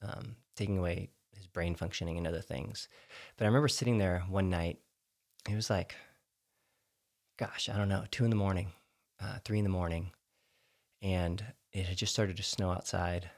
um, 0.02 0.36
taking 0.56 0.76
away 0.76 1.08
his 1.38 1.46
brain 1.46 1.74
functioning 1.74 2.18
and 2.18 2.26
other 2.26 2.42
things. 2.42 2.88
But 3.36 3.44
I 3.44 3.48
remember 3.48 3.68
sitting 3.68 3.98
there 3.98 4.24
one 4.28 4.50
night. 4.50 4.78
It 5.48 5.54
was 5.54 5.70
like, 5.70 5.94
gosh, 7.38 7.68
I 7.72 7.76
don't 7.76 7.88
know, 7.88 8.04
two 8.10 8.24
in 8.24 8.30
the 8.30 8.36
morning, 8.36 8.72
uh, 9.22 9.38
three 9.44 9.58
in 9.58 9.64
the 9.64 9.70
morning, 9.70 10.10
and 11.00 11.42
it 11.72 11.86
had 11.86 11.96
just 11.96 12.12
started 12.12 12.36
to 12.36 12.42
snow 12.42 12.70
outside. 12.70 13.30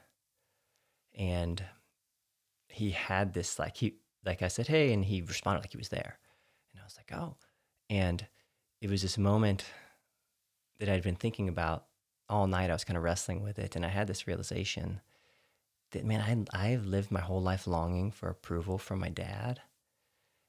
And 1.17 1.63
he 2.67 2.91
had 2.91 3.33
this 3.33 3.59
like 3.59 3.77
he 3.77 3.95
like 4.25 4.41
I 4.41 4.47
said, 4.47 4.67
hey, 4.67 4.91
and 4.93 5.05
he 5.05 5.21
responded 5.21 5.61
like 5.61 5.71
he 5.71 5.77
was 5.77 5.89
there, 5.89 6.19
and 6.73 6.81
I 6.81 6.83
was 6.83 6.97
like, 6.97 7.17
oh, 7.17 7.35
and 7.89 8.25
it 8.81 8.89
was 8.89 9.01
this 9.01 9.17
moment 9.17 9.65
that 10.79 10.89
I'd 10.89 11.03
been 11.03 11.15
thinking 11.15 11.47
about 11.47 11.85
all 12.27 12.47
night. 12.47 12.69
I 12.69 12.73
was 12.73 12.83
kind 12.83 12.97
of 12.97 13.03
wrestling 13.03 13.43
with 13.43 13.59
it, 13.59 13.75
and 13.75 13.85
I 13.85 13.89
had 13.89 14.07
this 14.07 14.27
realization 14.27 15.01
that 15.91 16.05
man, 16.05 16.47
I 16.53 16.71
I've 16.71 16.85
lived 16.85 17.11
my 17.11 17.21
whole 17.21 17.41
life 17.41 17.67
longing 17.67 18.11
for 18.11 18.29
approval 18.29 18.77
from 18.77 18.99
my 18.99 19.09
dad, 19.09 19.61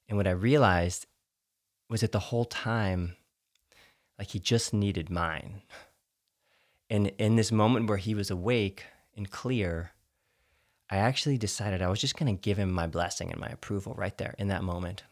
and 0.08 0.16
what 0.16 0.26
I 0.26 0.32
realized 0.32 1.06
was 1.88 2.00
that 2.00 2.12
the 2.12 2.18
whole 2.18 2.46
time, 2.46 3.16
like 4.18 4.28
he 4.28 4.38
just 4.38 4.72
needed 4.72 5.10
mine. 5.10 5.62
And 6.88 7.12
in 7.18 7.36
this 7.36 7.52
moment 7.52 7.88
where 7.88 7.98
he 7.98 8.14
was 8.14 8.30
awake 8.30 8.84
and 9.16 9.30
clear, 9.30 9.92
I 10.90 10.96
actually 10.96 11.38
decided 11.38 11.80
I 11.80 11.88
was 11.88 12.00
just 12.00 12.16
going 12.16 12.34
to 12.34 12.40
give 12.40 12.58
him 12.58 12.70
my 12.70 12.86
blessing 12.86 13.30
and 13.30 13.40
my 13.40 13.48
approval 13.48 13.94
right 13.96 14.16
there 14.18 14.34
in 14.38 14.48
that 14.48 14.62
moment 14.62 15.04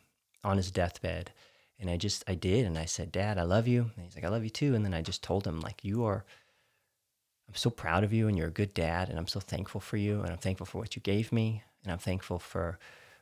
on 0.44 0.58
his 0.58 0.70
deathbed. 0.70 1.32
And 1.78 1.88
I 1.88 1.96
just, 1.96 2.22
I 2.28 2.34
did. 2.34 2.66
And 2.66 2.76
I 2.76 2.84
said, 2.84 3.10
Dad, 3.10 3.38
I 3.38 3.44
love 3.44 3.66
you. 3.66 3.90
And 3.96 4.04
he's 4.04 4.14
like, 4.14 4.24
I 4.24 4.28
love 4.28 4.44
you 4.44 4.50
too. 4.50 4.74
And 4.74 4.84
then 4.84 4.92
I 4.92 5.00
just 5.00 5.22
told 5.22 5.46
him, 5.46 5.60
like, 5.60 5.82
you 5.82 6.04
are, 6.04 6.26
I'm 7.50 7.56
so 7.56 7.70
proud 7.70 8.04
of 8.04 8.12
you 8.12 8.28
and 8.28 8.38
you're 8.38 8.46
a 8.46 8.52
good 8.52 8.72
dad. 8.74 9.08
And 9.08 9.18
I'm 9.18 9.26
so 9.26 9.40
thankful 9.40 9.80
for 9.80 9.96
you. 9.96 10.20
And 10.20 10.30
I'm 10.30 10.38
thankful 10.38 10.66
for 10.66 10.78
what 10.78 10.94
you 10.94 11.02
gave 11.02 11.32
me. 11.32 11.64
And 11.82 11.92
I'm 11.92 11.98
thankful 11.98 12.38
for 12.38 12.78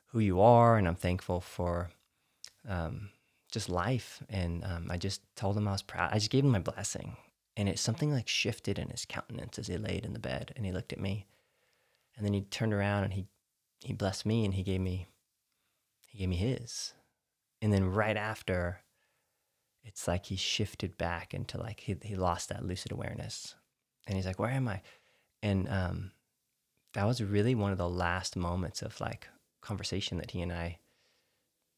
who 0.08 0.18
you 0.18 0.42
are. 0.42 0.76
And 0.76 0.86
I'm 0.86 0.96
thankful 0.96 1.40
for 1.40 1.88
um, 2.68 3.08
just 3.50 3.70
life. 3.70 4.22
And 4.28 4.64
um, 4.64 4.88
I 4.90 4.98
just 4.98 5.22
told 5.34 5.56
him 5.56 5.66
I 5.66 5.72
was 5.72 5.80
proud. 5.80 6.10
I 6.12 6.18
just 6.18 6.30
gave 6.30 6.44
him 6.44 6.50
my 6.50 6.58
blessing. 6.58 7.16
And 7.56 7.70
it 7.70 7.78
something 7.78 8.12
like 8.12 8.28
shifted 8.28 8.78
in 8.78 8.90
his 8.90 9.06
countenance 9.06 9.58
as 9.58 9.68
he 9.68 9.78
laid 9.78 10.04
in 10.04 10.12
the 10.12 10.18
bed 10.18 10.52
and 10.54 10.66
he 10.66 10.72
looked 10.72 10.92
at 10.92 11.00
me. 11.00 11.26
And 12.14 12.26
then 12.26 12.34
he 12.34 12.42
turned 12.42 12.74
around 12.74 13.04
and 13.04 13.14
he 13.14 13.26
he 13.80 13.94
blessed 13.94 14.26
me 14.26 14.44
and 14.44 14.54
he 14.54 14.62
gave 14.62 14.80
me 14.80 15.08
he 16.06 16.18
gave 16.18 16.28
me 16.28 16.36
his. 16.36 16.92
And 17.62 17.72
then 17.72 17.90
right 17.90 18.16
after 18.16 18.80
it's 19.82 20.06
like 20.06 20.26
he 20.26 20.36
shifted 20.36 20.98
back 20.98 21.32
into 21.32 21.58
like 21.58 21.80
he 21.80 21.96
he 22.02 22.14
lost 22.14 22.50
that 22.50 22.64
lucid 22.64 22.92
awareness. 22.92 23.54
And 24.08 24.16
he's 24.16 24.26
like, 24.26 24.38
"Where 24.38 24.50
am 24.50 24.68
I?" 24.68 24.82
And 25.42 25.68
um 25.68 26.12
that 26.94 27.06
was 27.06 27.22
really 27.22 27.54
one 27.54 27.70
of 27.70 27.78
the 27.78 27.88
last 27.88 28.36
moments 28.36 28.82
of 28.82 29.00
like 29.00 29.28
conversation 29.60 30.18
that 30.18 30.32
he 30.32 30.42
and 30.42 30.52
I 30.52 30.78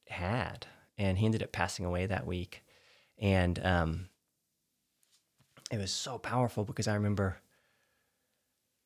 had. 0.09 0.67
And 0.97 1.19
he 1.19 1.27
ended 1.27 1.43
up 1.43 1.53
passing 1.53 1.85
away 1.85 2.07
that 2.07 2.27
week. 2.27 2.63
And 3.19 3.59
um 3.65 4.09
it 5.71 5.79
was 5.79 5.93
so 5.93 6.19
powerful 6.19 6.65
because 6.65 6.89
I 6.89 6.95
remember 6.95 7.39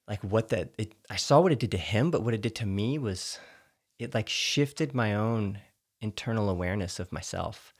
like 0.06 0.22
what 0.22 0.48
that 0.48 0.74
it, 0.78 0.94
I 1.08 1.16
saw 1.16 1.40
what 1.40 1.52
it 1.52 1.58
did 1.58 1.70
to 1.72 1.78
him, 1.78 2.10
but 2.10 2.22
what 2.22 2.34
it 2.34 2.42
did 2.42 2.54
to 2.56 2.66
me 2.66 2.98
was 2.98 3.38
it 3.98 4.14
like 4.14 4.28
shifted 4.28 4.94
my 4.94 5.14
own 5.14 5.60
internal 6.00 6.50
awareness 6.50 7.00
of 7.00 7.12
myself. 7.12 7.72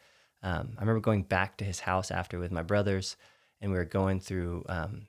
Um, 0.42 0.74
I 0.76 0.80
remember 0.80 1.00
going 1.00 1.22
back 1.22 1.56
to 1.58 1.64
his 1.64 1.80
house 1.80 2.10
after 2.10 2.38
with 2.38 2.52
my 2.52 2.62
brothers, 2.62 3.16
and 3.60 3.70
we 3.70 3.78
were 3.78 3.84
going 3.84 4.20
through 4.20 4.64
um, 4.68 5.06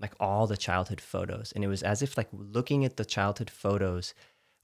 like 0.00 0.14
all 0.20 0.46
the 0.46 0.56
childhood 0.56 1.00
photos, 1.00 1.52
and 1.52 1.64
it 1.64 1.68
was 1.68 1.82
as 1.82 2.02
if 2.02 2.16
like 2.16 2.28
looking 2.32 2.84
at 2.84 2.96
the 2.96 3.04
childhood 3.04 3.50
photos 3.50 4.14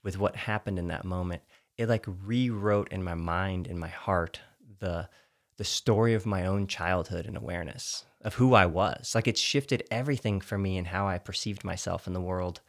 with 0.02 0.18
what 0.18 0.36
happened 0.36 0.78
in 0.78 0.88
that 0.88 1.04
moment, 1.04 1.42
it 1.78 1.88
like 1.88 2.04
rewrote 2.06 2.92
in 2.92 3.02
my 3.02 3.14
mind, 3.14 3.66
in 3.66 3.78
my 3.78 3.88
heart, 3.88 4.40
the 4.78 5.08
the 5.58 5.64
story 5.64 6.14
of 6.14 6.26
my 6.26 6.46
own 6.46 6.66
childhood 6.66 7.26
and 7.26 7.36
awareness 7.36 8.04
of 8.22 8.34
who 8.34 8.54
I 8.54 8.66
was. 8.66 9.14
Like 9.14 9.28
it 9.28 9.38
shifted 9.38 9.84
everything 9.90 10.40
for 10.40 10.58
me 10.58 10.76
and 10.76 10.86
how 10.86 11.06
I 11.06 11.18
perceived 11.18 11.62
myself 11.62 12.06
in 12.06 12.14
the 12.14 12.20
world 12.20 12.60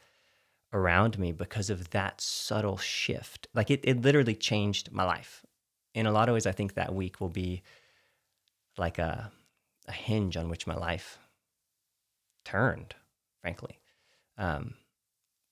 around 0.72 1.18
me 1.18 1.32
because 1.32 1.70
of 1.70 1.90
that 1.90 2.20
subtle 2.20 2.76
shift. 2.76 3.48
Like 3.54 3.70
it, 3.70 3.80
it 3.84 4.02
literally 4.02 4.34
changed 4.34 4.92
my 4.92 5.04
life. 5.04 5.44
In 5.94 6.06
a 6.06 6.12
lot 6.12 6.28
of 6.28 6.34
ways, 6.34 6.46
I 6.46 6.52
think 6.52 6.74
that 6.74 6.94
week 6.94 7.20
will 7.20 7.28
be 7.28 7.62
like 8.76 8.98
a, 8.98 9.30
a 9.86 9.92
hinge 9.92 10.36
on 10.36 10.48
which 10.48 10.66
my 10.66 10.74
life 10.74 11.18
turned, 12.44 12.94
frankly. 13.40 13.80
Um, 14.38 14.74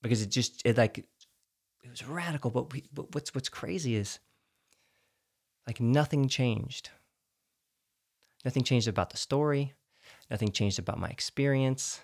because 0.02 0.22
it 0.22 0.30
just, 0.30 0.62
it 0.64 0.76
like, 0.76 0.98
it 0.98 1.90
was 1.90 2.06
radical. 2.06 2.50
But, 2.50 2.72
we, 2.72 2.84
but 2.92 3.14
what's, 3.14 3.34
what's 3.34 3.48
crazy 3.48 3.96
is 3.96 4.18
like 5.66 5.80
nothing 5.80 6.28
changed. 6.28 6.90
Nothing 8.44 8.64
changed 8.64 8.88
about 8.88 9.10
the 9.10 9.16
story. 9.16 9.72
Nothing 10.30 10.50
changed 10.50 10.78
about 10.78 10.98
my 10.98 11.08
experience. 11.08 12.00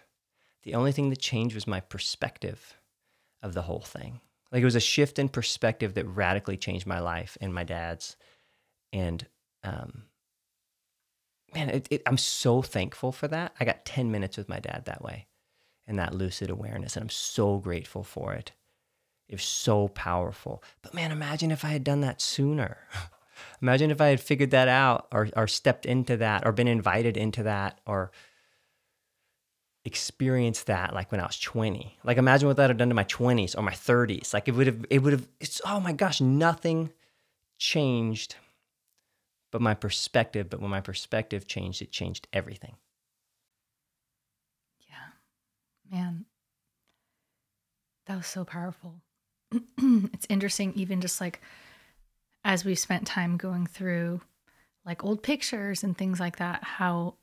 The 0.62 0.75
only 0.75 0.92
thing 0.92 1.11
that 1.11 1.18
changed 1.18 1.54
was 1.54 1.66
my 1.66 1.80
perspective 1.80 2.78
of 3.42 3.54
the 3.54 3.62
whole 3.62 3.80
thing. 3.80 4.21
Like 4.52 4.62
it 4.62 4.66
was 4.66 4.75
a 4.75 4.80
shift 4.80 5.18
in 5.18 5.28
perspective 5.28 5.95
that 5.95 6.07
radically 6.07 6.57
changed 6.57 6.87
my 6.87 7.00
life 7.00 7.37
and 7.40 7.52
my 7.52 7.64
dad's. 7.64 8.16
And 8.92 9.26
um, 9.62 10.04
man, 11.55 11.71
it, 11.71 11.88
it, 11.90 12.02
I'm 12.07 12.19
so 12.19 12.62
thankful 12.62 13.12
for 13.12 13.28
that. 13.28 13.55
I 13.59 13.64
got 13.64 13.85
10 13.85 14.11
minutes 14.11 14.37
with 14.37 14.49
my 14.49 14.59
dad 14.59 14.85
that 14.87 15.02
way 15.02 15.26
and 15.87 15.99
that 15.99 16.14
lucid 16.14 16.50
awareness. 16.50 16.97
And 16.97 17.05
I'm 17.05 17.11
so 17.11 17.59
grateful 17.59 18.02
for 18.02 18.35
it. 18.35 18.52
It 19.28 19.35
was 19.35 19.45
so 19.45 19.88
powerful. 19.88 20.62
But 20.83 20.95
man, 20.95 21.12
imagine 21.12 21.50
if 21.50 21.64
I 21.64 21.69
had 21.69 21.85
done 21.85 22.00
that 22.00 22.21
sooner. 22.21 22.78
Imagine 23.62 23.90
if 23.90 24.00
I 24.00 24.09
had 24.09 24.21
figured 24.21 24.50
that 24.50 24.69
out 24.69 25.07
or, 25.12 25.28
or 25.37 25.47
stepped 25.47 25.87
into 25.87 26.17
that 26.17 26.45
or 26.45 26.50
been 26.50 26.67
invited 26.67 27.17
into 27.17 27.45
that 27.45 27.81
or 27.87 28.11
experienced 29.85 30.67
that 30.67 30.93
like 30.93 31.12
when 31.12 31.21
I 31.21 31.26
was 31.26 31.38
20. 31.38 31.99
Like 32.05 32.19
imagine 32.19 32.49
what 32.49 32.57
that 32.57 32.71
had 32.71 32.76
done 32.76 32.88
to 32.88 32.95
my 32.95 33.05
20s 33.05 33.57
or 33.57 33.62
my 33.62 33.73
30s. 33.73 34.35
Like 34.35 34.49
it 34.49 34.55
would 34.55 34.67
have 34.67 34.87
it 34.90 35.02
would 35.02 35.12
have 35.12 35.28
it's 35.40 35.61
oh 35.64 35.81
my 35.81 35.93
gosh, 35.93 36.21
nothing 36.21 36.90
changed 37.59 38.37
but 39.50 39.61
my 39.61 39.75
perspective, 39.75 40.50
but 40.50 40.61
when 40.61 40.71
my 40.71 40.81
perspective 40.81 41.47
changed, 41.47 41.83
it 41.83 41.90
changed 41.90 42.28
everything. 42.33 42.76
Yeah. 44.88 45.97
Man. 45.97 46.25
That 48.07 48.17
was 48.17 48.26
so 48.26 48.45
powerful. 48.45 49.00
it's 49.78 50.26
interesting 50.28 50.73
even 50.75 51.00
just 51.00 51.21
like 51.21 51.40
as 52.45 52.64
we 52.64 52.75
spent 52.75 53.07
time 53.07 53.37
going 53.37 53.67
through 53.67 54.21
like 54.85 55.05
old 55.05 55.23
pictures 55.23 55.83
and 55.83 55.97
things 55.97 56.21
like 56.21 56.37
that, 56.38 56.64
how 56.64 57.14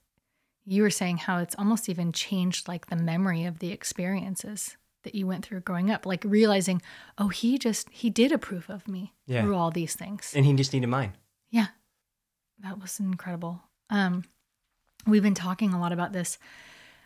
you 0.65 0.81
were 0.81 0.89
saying 0.89 1.17
how 1.17 1.39
it's 1.39 1.55
almost 1.57 1.89
even 1.89 2.11
changed 2.11 2.67
like 2.67 2.87
the 2.87 2.95
memory 2.95 3.45
of 3.45 3.59
the 3.59 3.71
experiences 3.71 4.77
that 5.03 5.15
you 5.15 5.27
went 5.27 5.45
through 5.45 5.61
growing 5.61 5.91
up, 5.91 6.05
like 6.05 6.23
realizing, 6.25 6.81
oh, 7.17 7.29
he 7.29 7.57
just, 7.57 7.89
he 7.89 8.09
did 8.09 8.31
approve 8.31 8.69
of 8.69 8.87
me 8.87 9.13
yeah. 9.27 9.41
through 9.41 9.55
all 9.55 9.71
these 9.71 9.95
things. 9.95 10.33
And 10.35 10.45
he 10.45 10.53
just 10.53 10.73
needed 10.73 10.87
mine. 10.87 11.13
Yeah. 11.51 11.67
That 12.59 12.79
was 12.79 12.99
incredible. 12.99 13.61
Um, 13.89 14.23
we've 15.05 15.23
been 15.23 15.33
talking 15.33 15.73
a 15.73 15.79
lot 15.79 15.91
about 15.91 16.13
this 16.13 16.37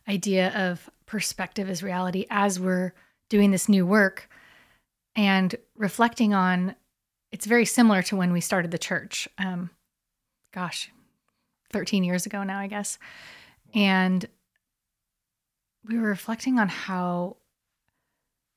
idea 0.07 0.49
of 0.55 0.89
perspective 1.05 1.69
as 1.69 1.83
reality 1.83 2.25
as 2.29 2.59
we're 2.59 2.93
doing 3.29 3.51
this 3.51 3.69
new 3.69 3.85
work 3.85 4.29
and 5.15 5.55
reflecting 5.75 6.33
on 6.33 6.75
it's 7.31 7.45
very 7.45 7.65
similar 7.65 8.01
to 8.03 8.15
when 8.15 8.31
we 8.31 8.41
started 8.41 8.71
the 8.71 8.77
church. 8.79 9.27
Um, 9.37 9.69
gosh, 10.51 10.89
13 11.71 12.03
years 12.03 12.25
ago 12.25 12.43
now, 12.43 12.59
I 12.59 12.67
guess. 12.67 12.97
And 13.73 14.25
we 15.85 15.99
were 15.99 16.07
reflecting 16.07 16.57
on 16.59 16.69
how 16.69 17.37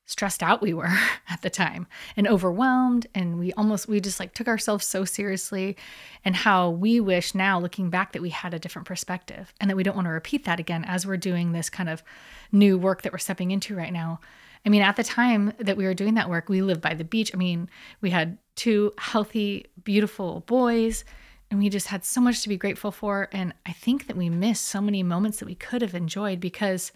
stressed 0.05 0.43
out 0.43 0.61
we 0.61 0.73
were 0.73 0.91
at 1.29 1.41
the 1.41 1.49
time 1.49 1.87
and 2.17 2.27
overwhelmed 2.27 3.07
and 3.15 3.39
we 3.39 3.53
almost 3.53 3.87
we 3.87 3.99
just 3.99 4.19
like 4.19 4.33
took 4.33 4.47
ourselves 4.47 4.85
so 4.85 5.05
seriously 5.05 5.77
and 6.25 6.35
how 6.35 6.69
we 6.69 6.99
wish 6.99 7.33
now 7.33 7.59
looking 7.59 7.89
back 7.89 8.11
that 8.11 8.21
we 8.21 8.29
had 8.29 8.53
a 8.53 8.59
different 8.59 8.87
perspective 8.87 9.53
and 9.61 9.69
that 9.69 9.75
we 9.75 9.83
don't 9.83 9.95
want 9.95 10.05
to 10.05 10.11
repeat 10.11 10.45
that 10.45 10.59
again 10.59 10.83
as 10.85 11.05
we're 11.07 11.17
doing 11.17 11.51
this 11.51 11.69
kind 11.69 11.89
of 11.89 12.03
new 12.51 12.77
work 12.77 13.01
that 13.01 13.11
we're 13.11 13.17
stepping 13.17 13.51
into 13.51 13.75
right 13.75 13.93
now 13.93 14.19
I 14.65 14.69
mean, 14.69 14.81
at 14.81 14.95
the 14.95 15.03
time 15.03 15.53
that 15.59 15.75
we 15.75 15.85
were 15.85 15.93
doing 15.93 16.13
that 16.13 16.29
work, 16.29 16.47
we 16.47 16.61
lived 16.61 16.81
by 16.81 16.93
the 16.93 17.03
beach. 17.03 17.31
I 17.33 17.37
mean, 17.37 17.69
we 18.01 18.11
had 18.11 18.37
two 18.55 18.93
healthy, 18.97 19.65
beautiful 19.83 20.41
boys, 20.47 21.03
and 21.51 21.59
we 21.59 21.69
just 21.69 21.87
had 21.87 22.05
so 22.05 22.21
much 22.21 22.43
to 22.43 22.49
be 22.49 22.57
grateful 22.57 22.91
for. 22.91 23.27
And 23.33 23.53
I 23.65 23.73
think 23.73 24.07
that 24.07 24.15
we 24.15 24.29
missed 24.29 24.65
so 24.65 24.79
many 24.79 25.03
moments 25.03 25.39
that 25.39 25.45
we 25.45 25.55
could 25.55 25.81
have 25.81 25.93
enjoyed 25.93 26.39
because, 26.39 26.93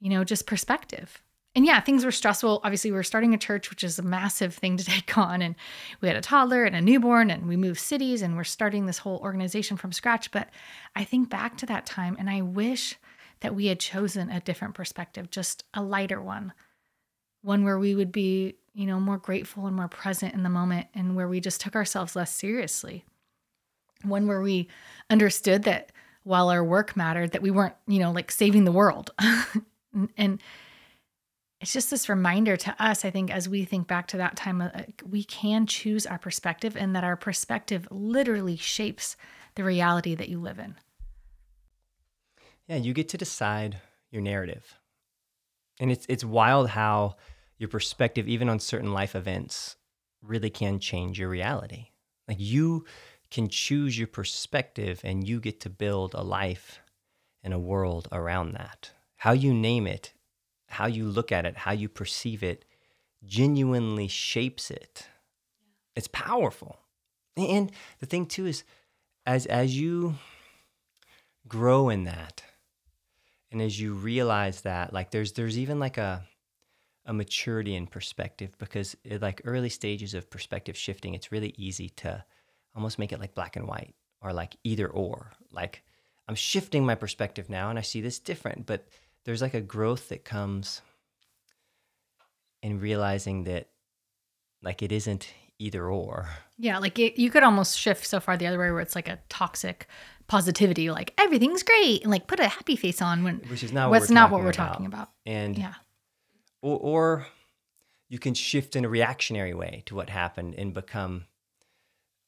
you 0.00 0.10
know, 0.10 0.24
just 0.24 0.46
perspective. 0.46 1.22
And 1.54 1.64
yeah, 1.64 1.80
things 1.80 2.04
were 2.04 2.12
stressful. 2.12 2.60
Obviously, 2.62 2.90
we 2.90 2.96
were 2.96 3.02
starting 3.02 3.34
a 3.34 3.38
church, 3.38 3.70
which 3.70 3.82
is 3.82 3.98
a 3.98 4.02
massive 4.02 4.54
thing 4.54 4.76
to 4.76 4.84
take 4.86 5.16
on. 5.16 5.42
And 5.42 5.56
we 6.00 6.08
had 6.08 6.16
a 6.16 6.20
toddler 6.20 6.64
and 6.64 6.76
a 6.76 6.80
newborn, 6.80 7.30
and 7.30 7.48
we 7.48 7.56
moved 7.56 7.80
cities, 7.80 8.22
and 8.22 8.36
we're 8.36 8.44
starting 8.44 8.86
this 8.86 8.98
whole 8.98 9.18
organization 9.18 9.76
from 9.76 9.92
scratch. 9.92 10.30
But 10.30 10.48
I 10.94 11.04
think 11.04 11.30
back 11.30 11.56
to 11.58 11.66
that 11.66 11.86
time, 11.86 12.16
and 12.18 12.30
I 12.30 12.42
wish 12.42 12.96
that 13.40 13.54
we 13.54 13.66
had 13.66 13.80
chosen 13.80 14.30
a 14.30 14.40
different 14.40 14.74
perspective, 14.74 15.30
just 15.30 15.64
a 15.74 15.82
lighter 15.82 16.20
one, 16.20 16.52
one 17.42 17.64
where 17.64 17.78
we 17.78 17.94
would 17.94 18.12
be, 18.12 18.56
you 18.74 18.86
know, 18.86 19.00
more 19.00 19.18
grateful 19.18 19.66
and 19.66 19.76
more 19.76 19.88
present 19.88 20.34
in 20.34 20.42
the 20.42 20.48
moment 20.48 20.88
and 20.94 21.14
where 21.14 21.28
we 21.28 21.40
just 21.40 21.60
took 21.60 21.76
ourselves 21.76 22.16
less 22.16 22.34
seriously. 22.34 23.04
One 24.02 24.26
where 24.26 24.40
we 24.40 24.68
understood 25.10 25.64
that 25.64 25.92
while 26.24 26.50
our 26.50 26.64
work 26.64 26.96
mattered, 26.96 27.32
that 27.32 27.42
we 27.42 27.50
weren't, 27.50 27.74
you 27.86 27.98
know, 27.98 28.12
like 28.12 28.30
saving 28.30 28.64
the 28.64 28.72
world. 28.72 29.10
and 30.16 30.40
it's 31.60 31.72
just 31.72 31.90
this 31.90 32.08
reminder 32.08 32.56
to 32.56 32.76
us, 32.82 33.04
I 33.04 33.10
think, 33.10 33.30
as 33.32 33.48
we 33.48 33.64
think 33.64 33.88
back 33.88 34.06
to 34.08 34.16
that 34.18 34.36
time, 34.36 34.60
uh, 34.60 34.70
we 35.04 35.24
can 35.24 35.66
choose 35.66 36.06
our 36.06 36.18
perspective 36.18 36.76
and 36.76 36.94
that 36.94 37.04
our 37.04 37.16
perspective 37.16 37.88
literally 37.90 38.56
shapes 38.56 39.16
the 39.56 39.64
reality 39.64 40.14
that 40.14 40.28
you 40.28 40.40
live 40.40 40.58
in. 40.58 40.76
Yeah, 42.68 42.76
you 42.76 42.92
get 42.92 43.08
to 43.10 43.18
decide 43.18 43.80
your 44.10 44.22
narrative. 44.22 44.78
And 45.80 45.90
it's 45.90 46.06
it's 46.08 46.24
wild 46.24 46.70
how 46.70 47.16
your 47.56 47.68
perspective 47.68 48.28
even 48.28 48.48
on 48.48 48.60
certain 48.60 48.92
life 48.92 49.16
events 49.16 49.76
really 50.22 50.50
can 50.50 50.78
change 50.78 51.18
your 51.18 51.28
reality. 51.28 51.86
Like 52.28 52.38
you 52.38 52.84
can 53.30 53.48
choose 53.48 53.98
your 53.98 54.06
perspective 54.06 55.00
and 55.02 55.26
you 55.26 55.40
get 55.40 55.60
to 55.60 55.70
build 55.70 56.14
a 56.14 56.22
life 56.22 56.80
and 57.42 57.52
a 57.52 57.58
world 57.58 58.08
around 58.12 58.52
that. 58.52 58.92
How 59.16 59.32
you 59.32 59.52
name 59.52 59.86
it 59.86 60.12
how 60.68 60.86
you 60.86 61.04
look 61.04 61.32
at 61.32 61.46
it, 61.46 61.56
how 61.56 61.72
you 61.72 61.88
perceive 61.88 62.42
it, 62.42 62.64
genuinely 63.24 64.08
shapes 64.08 64.70
it. 64.70 65.06
It's 65.96 66.08
powerful. 66.08 66.78
And 67.36 67.72
the 68.00 68.06
thing 68.06 68.26
too 68.26 68.46
is 68.46 68.64
as 69.26 69.46
as 69.46 69.78
you 69.78 70.14
grow 71.46 71.88
in 71.88 72.04
that 72.04 72.42
and 73.50 73.62
as 73.62 73.80
you 73.80 73.94
realize 73.94 74.62
that 74.62 74.92
like 74.92 75.10
there's 75.10 75.32
there's 75.32 75.58
even 75.58 75.78
like 75.78 75.98
a 75.98 76.22
a 77.06 77.12
maturity 77.12 77.74
in 77.74 77.86
perspective 77.86 78.54
because 78.58 78.94
it, 79.02 79.22
like 79.22 79.40
early 79.44 79.70
stages 79.70 80.12
of 80.14 80.28
perspective 80.28 80.76
shifting 80.76 81.14
it's 81.14 81.32
really 81.32 81.54
easy 81.56 81.88
to 81.88 82.22
almost 82.74 82.98
make 82.98 83.12
it 83.12 83.20
like 83.20 83.34
black 83.34 83.56
and 83.56 83.66
white 83.66 83.94
or 84.20 84.32
like 84.32 84.56
either 84.64 84.88
or 84.88 85.32
like 85.52 85.82
i'm 86.28 86.34
shifting 86.34 86.84
my 86.84 86.94
perspective 86.94 87.48
now 87.48 87.70
and 87.70 87.78
i 87.78 87.82
see 87.82 88.00
this 88.00 88.18
different 88.18 88.66
but 88.66 88.86
there's 89.28 89.42
like 89.42 89.52
a 89.52 89.60
growth 89.60 90.08
that 90.08 90.24
comes 90.24 90.80
in 92.62 92.80
realizing 92.80 93.44
that 93.44 93.68
like 94.62 94.82
it 94.82 94.90
isn't 94.90 95.28
either 95.58 95.86
or. 95.86 96.30
Yeah, 96.56 96.78
like 96.78 96.98
it, 96.98 97.20
you 97.20 97.28
could 97.28 97.42
almost 97.42 97.78
shift 97.78 98.06
so 98.06 98.20
far 98.20 98.38
the 98.38 98.46
other 98.46 98.58
way 98.58 98.70
where 98.70 98.80
it's 98.80 98.94
like 98.94 99.06
a 99.06 99.18
toxic 99.28 99.86
positivity, 100.28 100.90
like 100.90 101.12
everything's 101.18 101.62
great, 101.62 102.00
and 102.00 102.10
like 102.10 102.26
put 102.26 102.40
a 102.40 102.48
happy 102.48 102.74
face 102.74 103.02
on 103.02 103.22
when 103.22 103.40
which 103.50 103.62
is 103.62 103.70
not 103.70 103.90
what's 103.90 104.08
what 104.08 104.14
not 104.14 104.30
what 104.30 104.40
we're 104.40 104.50
talking 104.50 104.86
about. 104.86 105.10
And 105.26 105.58
Yeah, 105.58 105.74
or, 106.62 106.78
or 106.78 107.26
you 108.08 108.18
can 108.18 108.32
shift 108.32 108.76
in 108.76 108.86
a 108.86 108.88
reactionary 108.88 109.52
way 109.52 109.82
to 109.84 109.94
what 109.94 110.08
happened 110.08 110.54
and 110.54 110.72
become 110.72 111.26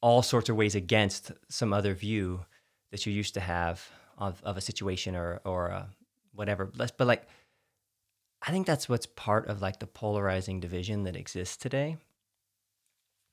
all 0.01 0.21
sorts 0.21 0.49
of 0.49 0.55
ways 0.55 0.75
against 0.75 1.31
some 1.49 1.73
other 1.73 1.95
view 1.95 2.45
that 2.91 3.07
you 3.07 3.11
used 3.11 3.33
to 3.33 3.39
have 3.39 3.89
of, 4.19 4.39
of 4.43 4.55
a 4.55 4.61
situation 4.61 5.15
or 5.15 5.41
or 5.43 5.69
a, 5.69 5.89
whatever. 6.33 6.65
But 6.65 7.07
like, 7.07 7.27
I 8.41 8.51
think 8.51 8.65
that's 8.65 8.89
what's 8.89 9.05
part 9.05 9.47
of 9.47 9.61
like 9.61 9.79
the 9.79 9.87
polarizing 9.87 10.59
division 10.59 11.03
that 11.03 11.15
exists 11.15 11.57
today. 11.57 11.97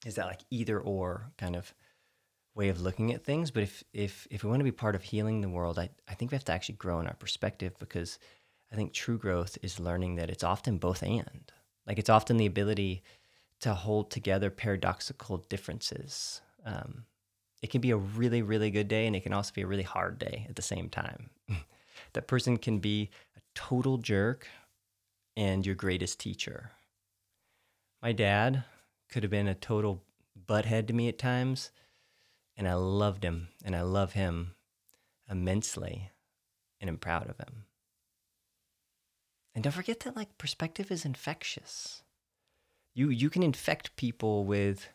Is 0.06 0.16
that 0.16 0.26
like 0.26 0.42
either 0.50 0.78
or 0.78 1.32
kind 1.38 1.56
of 1.56 1.74
way 2.54 2.68
of 2.68 2.80
looking 2.80 3.12
at 3.12 3.24
things? 3.24 3.50
But 3.50 3.62
if 3.62 3.84
if 3.92 4.26
if 4.30 4.44
we 4.44 4.50
want 4.50 4.60
to 4.60 4.64
be 4.64 4.72
part 4.72 4.94
of 4.94 5.02
healing 5.02 5.40
the 5.40 5.48
world, 5.48 5.78
I 5.78 5.90
I 6.08 6.14
think 6.14 6.30
we 6.30 6.36
have 6.36 6.44
to 6.44 6.52
actually 6.52 6.76
grow 6.76 7.00
in 7.00 7.06
our 7.06 7.14
perspective 7.14 7.74
because 7.78 8.18
I 8.72 8.76
think 8.76 8.92
true 8.92 9.18
growth 9.18 9.56
is 9.62 9.80
learning 9.80 10.16
that 10.16 10.30
it's 10.30 10.44
often 10.44 10.78
both 10.78 11.02
and. 11.02 11.50
Like 11.86 11.98
it's 11.98 12.10
often 12.10 12.36
the 12.36 12.46
ability 12.46 13.02
to 13.60 13.74
hold 13.74 14.10
together 14.10 14.50
paradoxical 14.50 15.38
differences. 15.48 16.42
Um, 16.64 17.04
it 17.62 17.70
can 17.70 17.80
be 17.80 17.90
a 17.90 17.96
really, 17.96 18.42
really 18.42 18.70
good 18.70 18.88
day, 18.88 19.06
and 19.06 19.16
it 19.16 19.22
can 19.22 19.32
also 19.32 19.52
be 19.54 19.62
a 19.62 19.66
really 19.66 19.82
hard 19.82 20.18
day 20.18 20.46
at 20.48 20.56
the 20.56 20.62
same 20.62 20.88
time. 20.88 21.30
that 22.12 22.26
person 22.26 22.56
can 22.56 22.78
be 22.78 23.10
a 23.36 23.40
total 23.54 23.98
jerk 23.98 24.46
and 25.36 25.64
your 25.64 25.74
greatest 25.74 26.18
teacher. 26.18 26.72
My 28.02 28.12
dad 28.12 28.64
could 29.10 29.22
have 29.22 29.30
been 29.30 29.48
a 29.48 29.54
total 29.54 30.02
butthead 30.46 30.86
to 30.88 30.92
me 30.92 31.08
at 31.08 31.18
times, 31.18 31.70
and 32.56 32.68
I 32.68 32.74
loved 32.74 33.24
him, 33.24 33.48
and 33.64 33.74
I 33.74 33.82
love 33.82 34.12
him 34.12 34.54
immensely, 35.30 36.10
and 36.80 36.88
I'm 36.88 36.98
proud 36.98 37.28
of 37.28 37.38
him. 37.38 37.64
And 39.54 39.64
don't 39.64 39.72
forget 39.72 40.00
that 40.00 40.16
like 40.16 40.38
perspective 40.38 40.90
is 40.90 41.04
infectious. 41.04 42.02
You 42.94 43.10
you 43.10 43.30
can 43.30 43.42
infect 43.42 43.96
people 43.96 44.44
with 44.44 44.88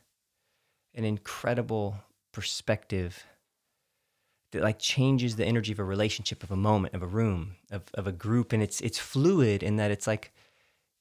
an 0.93 1.03
incredible 1.03 1.97
perspective 2.31 3.25
that 4.53 4.61
like 4.61 4.79
changes 4.79 5.35
the 5.35 5.45
energy 5.45 5.71
of 5.71 5.79
a 5.79 5.83
relationship, 5.83 6.43
of 6.43 6.51
a 6.51 6.55
moment, 6.55 6.93
of 6.93 7.03
a 7.03 7.07
room, 7.07 7.55
of, 7.71 7.83
of 7.95 8.07
a 8.07 8.11
group. 8.11 8.53
And 8.53 8.63
it's 8.63 8.79
it's 8.81 8.99
fluid 8.99 9.61
in 9.61 9.75
that 9.75 9.91
it's 9.91 10.07
like 10.07 10.31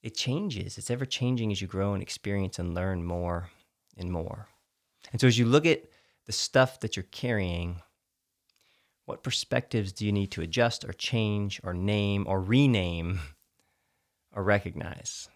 it 0.02 0.16
changes. 0.16 0.78
It's 0.78 0.90
ever 0.90 1.04
changing 1.04 1.52
as 1.52 1.60
you 1.60 1.68
grow 1.68 1.94
and 1.94 2.02
experience 2.02 2.58
and 2.58 2.74
learn 2.74 3.04
more 3.04 3.50
and 3.96 4.10
more. 4.10 4.48
And 5.12 5.20
so 5.20 5.26
as 5.26 5.38
you 5.38 5.46
look 5.46 5.66
at 5.66 5.84
the 6.26 6.32
stuff 6.32 6.80
that 6.80 6.96
you're 6.96 7.04
carrying, 7.04 7.82
what 9.04 9.22
perspectives 9.22 9.92
do 9.92 10.06
you 10.06 10.12
need 10.12 10.30
to 10.32 10.42
adjust 10.42 10.84
or 10.84 10.92
change 10.92 11.60
or 11.62 11.74
name 11.74 12.24
or 12.26 12.40
rename 12.40 13.20
or 14.34 14.42
recognize? 14.42 15.28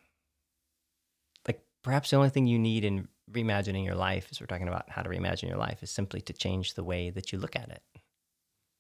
Like 1.47 1.63
perhaps 1.83 2.11
the 2.11 2.17
only 2.17 2.31
thing 2.31 2.47
you 2.47 2.59
need 2.59 2.85
in 2.85 3.09
reimagining 3.31 3.85
your 3.85 3.95
life, 3.95 4.29
as 4.31 4.41
we're 4.41 4.47
talking 4.47 4.69
about 4.69 4.89
how 4.89 5.03
to 5.03 5.11
reimagine 5.11 5.49
your 5.49 5.59
life, 5.59 5.83
is 5.83 5.91
simply 5.91 6.21
to 6.23 6.33
change 6.33 6.75
the 6.75 6.85
way 6.85 7.11
that 7.11 7.33
you 7.33 7.39
look 7.39 7.57
at 7.57 7.69
it. 7.69 7.83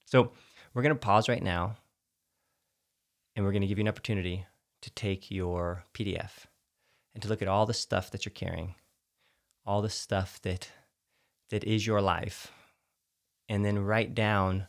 So 0.07 0.31
we're 0.73 0.83
going 0.83 0.95
to 0.95 1.01
pause 1.01 1.29
right 1.29 1.42
now 1.42 1.77
and 3.35 3.45
we're 3.45 3.53
going 3.53 3.62
to 3.62 3.69
give 3.69 3.79
you 3.79 3.85
an 3.85 3.88
opportunity 3.88 4.47
to 4.83 4.90
take 4.90 5.31
your 5.31 5.85
PDF 5.95 6.47
and 7.12 7.23
to 7.23 7.29
look 7.29 7.42
at 7.42 7.49
all 7.49 7.66
the 7.66 7.75
stuff 7.75 8.11
that 8.12 8.25
you're 8.25 8.33
carrying, 8.33 8.77
all 9.64 9.83
the 9.83 9.90
stuff 9.90 10.40
that 10.42 10.71
that 11.51 11.64
is 11.64 11.87
your 11.87 12.01
life, 12.01 12.51
and 13.49 13.64
then 13.64 13.79
write 13.79 14.14
down 14.14 14.66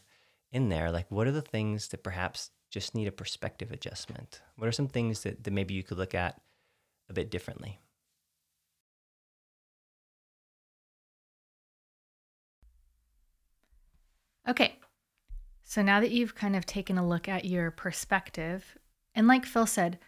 in 0.51 0.69
there 0.69 0.91
like 0.91 1.09
what 1.11 1.27
are 1.27 1.31
the 1.31 1.41
things 1.41 1.89
that 1.89 2.03
perhaps 2.03 2.51
just 2.69 2.95
need 2.95 3.07
a 3.07 3.11
perspective 3.11 3.71
adjustment? 3.71 4.41
What 4.55 4.67
are 4.67 4.71
some 4.71 4.87
things 4.87 5.21
that, 5.21 5.43
that 5.43 5.51
maybe 5.51 5.73
you 5.73 5.83
could 5.83 5.97
look 5.97 6.15
at 6.15 6.41
a 7.09 7.13
bit 7.13 7.29
differently? 7.29 7.79
Okay. 14.47 14.77
So 15.69 15.81
now 15.81 15.99
that 15.99 16.11
you've 16.11 16.33
kind 16.33 16.55
of 16.55 16.65
taken 16.65 16.97
a 16.97 17.05
look 17.05 17.27
at 17.27 17.43
your 17.43 17.71
perspective, 17.71 18.77
and 19.13 19.27
like 19.27 19.45
Phil 19.45 19.65
said, 19.65 19.99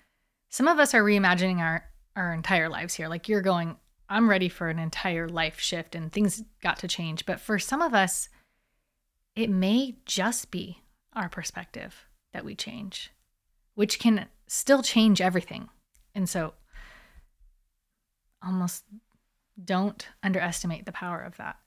some 0.47 0.69
of 0.69 0.79
us 0.79 0.93
are 0.93 1.03
reimagining 1.03 1.59
our 1.59 1.83
our 2.15 2.33
entire 2.33 2.69
lives 2.69 2.95
here. 2.95 3.09
Like 3.09 3.27
you're 3.27 3.41
going, 3.41 3.75
I'm 4.07 4.29
ready 4.29 4.47
for 4.47 4.69
an 4.69 4.79
entire 4.79 5.27
life 5.27 5.59
shift 5.59 5.95
and 5.95 6.11
things 6.11 6.43
got 6.63 6.79
to 6.79 6.87
change. 6.87 7.25
But 7.25 7.41
for 7.41 7.59
some 7.59 7.81
of 7.81 7.93
us, 7.93 8.29
it 9.35 9.49
may 9.49 9.97
just 10.05 10.49
be 10.49 10.81
our 11.13 11.27
perspective 11.27 12.07
that 12.33 12.45
we 12.45 12.55
change, 12.55 13.11
which 13.75 13.99
can 13.99 14.27
still 14.47 14.81
change 14.81 15.19
everything. 15.19 15.69
And 16.15 16.27
so 16.27 16.53
almost 18.41 18.85
don't 19.63 20.07
underestimate 20.23 20.85
the 20.85 20.93
power 20.93 21.21
of 21.21 21.35
that. 21.37 21.57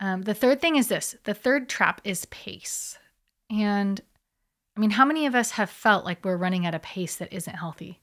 Um, 0.00 0.22
the 0.22 0.34
third 0.34 0.60
thing 0.60 0.76
is 0.76 0.88
this 0.88 1.16
the 1.24 1.34
third 1.34 1.68
trap 1.68 2.00
is 2.04 2.24
pace. 2.26 2.98
And 3.50 4.00
I 4.76 4.80
mean, 4.80 4.90
how 4.90 5.04
many 5.04 5.26
of 5.26 5.34
us 5.34 5.52
have 5.52 5.70
felt 5.70 6.04
like 6.04 6.24
we're 6.24 6.36
running 6.36 6.64
at 6.64 6.74
a 6.74 6.78
pace 6.78 7.16
that 7.16 7.32
isn't 7.32 7.56
healthy? 7.56 8.00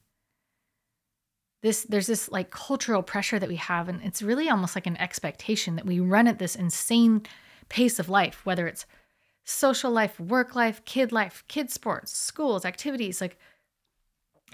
This, 1.62 1.84
there's 1.84 2.06
this 2.06 2.30
like 2.30 2.50
cultural 2.50 3.02
pressure 3.02 3.38
that 3.38 3.48
we 3.48 3.56
have, 3.56 3.88
and 3.88 4.02
it's 4.02 4.22
really 4.22 4.50
almost 4.50 4.74
like 4.74 4.86
an 4.86 4.98
expectation 4.98 5.76
that 5.76 5.86
we 5.86 6.00
run 6.00 6.28
at 6.28 6.38
this 6.38 6.54
insane 6.54 7.22
pace 7.68 7.98
of 7.98 8.08
life, 8.08 8.44
whether 8.44 8.66
it's 8.66 8.84
social 9.44 9.90
life, 9.90 10.20
work 10.20 10.54
life, 10.54 10.84
kid 10.84 11.12
life, 11.12 11.44
kid 11.48 11.70
sports, 11.70 12.16
schools, 12.16 12.64
activities. 12.64 13.20
Like 13.20 13.38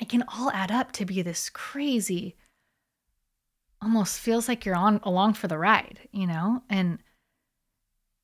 it 0.01 0.09
can 0.09 0.25
all 0.29 0.51
add 0.53 0.71
up 0.71 0.93
to 0.93 1.05
be 1.05 1.23
this 1.23 1.51
crazy, 1.51 2.37
almost 3.83 4.21
feels 4.21 4.49
like 4.49 4.65
you're 4.65 4.77
on 4.77 5.01
along 5.03 5.35
for 5.35 5.49
the 5.49 5.59
ride, 5.59 6.09
you 6.13 6.27
know? 6.27 6.63
And 6.71 7.03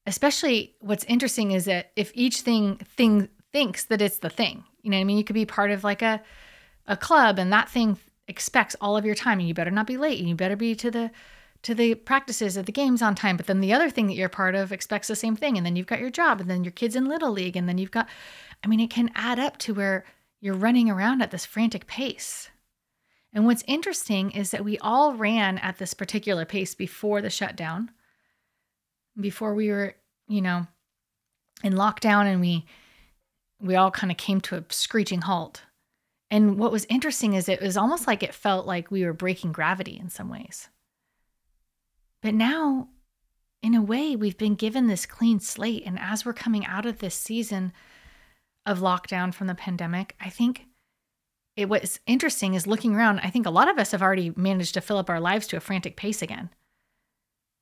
especially 0.08 0.74
what's 0.80 1.04
interesting 1.04 1.52
is 1.52 1.66
that 1.66 1.92
if 1.94 2.10
each 2.14 2.40
thing 2.40 2.76
thing 2.76 3.28
thinks 3.52 3.84
that 3.84 4.02
it's 4.02 4.18
the 4.18 4.30
thing 4.30 4.64
you 4.82 4.90
know 4.90 4.96
what 4.96 5.02
i 5.02 5.04
mean? 5.04 5.18
You 5.18 5.24
could 5.24 5.34
be 5.34 5.46
part 5.46 5.70
of 5.70 5.84
like 5.84 6.02
a 6.02 6.22
a 6.86 6.96
club 6.96 7.38
and 7.38 7.52
that 7.52 7.68
thing 7.68 7.98
expects 8.26 8.74
all 8.80 8.96
of 8.96 9.04
your 9.04 9.14
time 9.14 9.38
and 9.38 9.46
you 9.46 9.54
better 9.54 9.70
not 9.70 9.86
be 9.86 9.96
late 9.96 10.18
and 10.18 10.28
you 10.28 10.34
better 10.34 10.56
be 10.56 10.74
to 10.74 10.90
the 10.90 11.10
to 11.62 11.74
the 11.74 11.94
practices 11.94 12.56
of 12.56 12.66
the 12.66 12.72
games 12.72 13.02
on 13.02 13.16
time. 13.16 13.36
But 13.36 13.46
then 13.46 13.60
the 13.60 13.72
other 13.72 13.90
thing 13.90 14.06
that 14.06 14.14
you're 14.14 14.28
part 14.28 14.54
of 14.54 14.70
expects 14.70 15.08
the 15.08 15.16
same 15.16 15.34
thing. 15.34 15.56
And 15.56 15.66
then 15.66 15.74
you've 15.74 15.88
got 15.88 15.98
your 15.98 16.08
job 16.08 16.40
and 16.40 16.48
then 16.48 16.62
your 16.62 16.70
kids 16.70 16.94
in 16.94 17.06
little 17.06 17.32
league 17.32 17.56
and 17.56 17.68
then 17.68 17.78
you've 17.78 17.90
got 17.90 18.08
i 18.64 18.68
mean 18.68 18.80
it 18.80 18.90
can 18.90 19.10
add 19.14 19.38
up 19.38 19.58
to 19.58 19.74
where 19.74 20.04
you're 20.40 20.54
running 20.54 20.88
around 20.88 21.20
at 21.20 21.30
this 21.30 21.44
frantic 21.44 21.86
pace. 21.86 22.48
And 23.32 23.44
what's 23.44 23.64
interesting 23.66 24.30
is 24.30 24.52
that 24.52 24.64
we 24.64 24.78
all 24.78 25.12
ran 25.14 25.58
at 25.58 25.78
this 25.78 25.94
particular 25.94 26.44
pace 26.46 26.74
before 26.74 27.20
the 27.20 27.28
shutdown, 27.28 27.90
before 29.20 29.54
we 29.54 29.68
were, 29.68 29.96
you 30.28 30.42
know, 30.42 30.66
in 31.62 31.72
lockdown 31.72 32.26
and 32.26 32.40
we 32.40 32.66
we 33.60 33.74
all 33.74 33.90
kind 33.90 34.10
of 34.10 34.16
came 34.16 34.40
to 34.40 34.56
a 34.56 34.64
screeching 34.68 35.22
halt. 35.22 35.62
And 36.30 36.58
what 36.58 36.70
was 36.72 36.86
interesting 36.88 37.34
is 37.34 37.48
it 37.48 37.60
was 37.60 37.76
almost 37.76 38.06
like 38.06 38.22
it 38.22 38.34
felt 38.34 38.66
like 38.66 38.90
we 38.90 39.04
were 39.04 39.12
breaking 39.12 39.52
gravity 39.52 39.98
in 39.98 40.10
some 40.10 40.28
ways. 40.28 40.68
But 42.22 42.34
now, 42.34 42.88
in 43.62 43.74
a 43.74 43.82
way, 43.82 44.14
we've 44.14 44.38
been 44.38 44.54
given 44.54 44.86
this 44.86 45.06
clean 45.06 45.40
slate. 45.40 45.82
And 45.86 45.98
as 45.98 46.24
we're 46.24 46.32
coming 46.34 46.66
out 46.66 46.86
of 46.86 46.98
this 46.98 47.14
season 47.14 47.72
of 48.66 48.80
lockdown 48.80 49.32
from 49.32 49.46
the 49.46 49.54
pandemic, 49.54 50.14
I 50.20 50.28
think 50.28 50.66
it 51.56 51.68
what's 51.68 51.98
interesting 52.06 52.54
is 52.54 52.66
looking 52.66 52.94
around. 52.94 53.20
I 53.20 53.30
think 53.30 53.46
a 53.46 53.50
lot 53.50 53.68
of 53.68 53.78
us 53.78 53.90
have 53.90 54.02
already 54.02 54.32
managed 54.36 54.74
to 54.74 54.80
fill 54.80 54.98
up 54.98 55.10
our 55.10 55.20
lives 55.20 55.46
to 55.48 55.56
a 55.56 55.60
frantic 55.60 55.96
pace 55.96 56.22
again. 56.22 56.50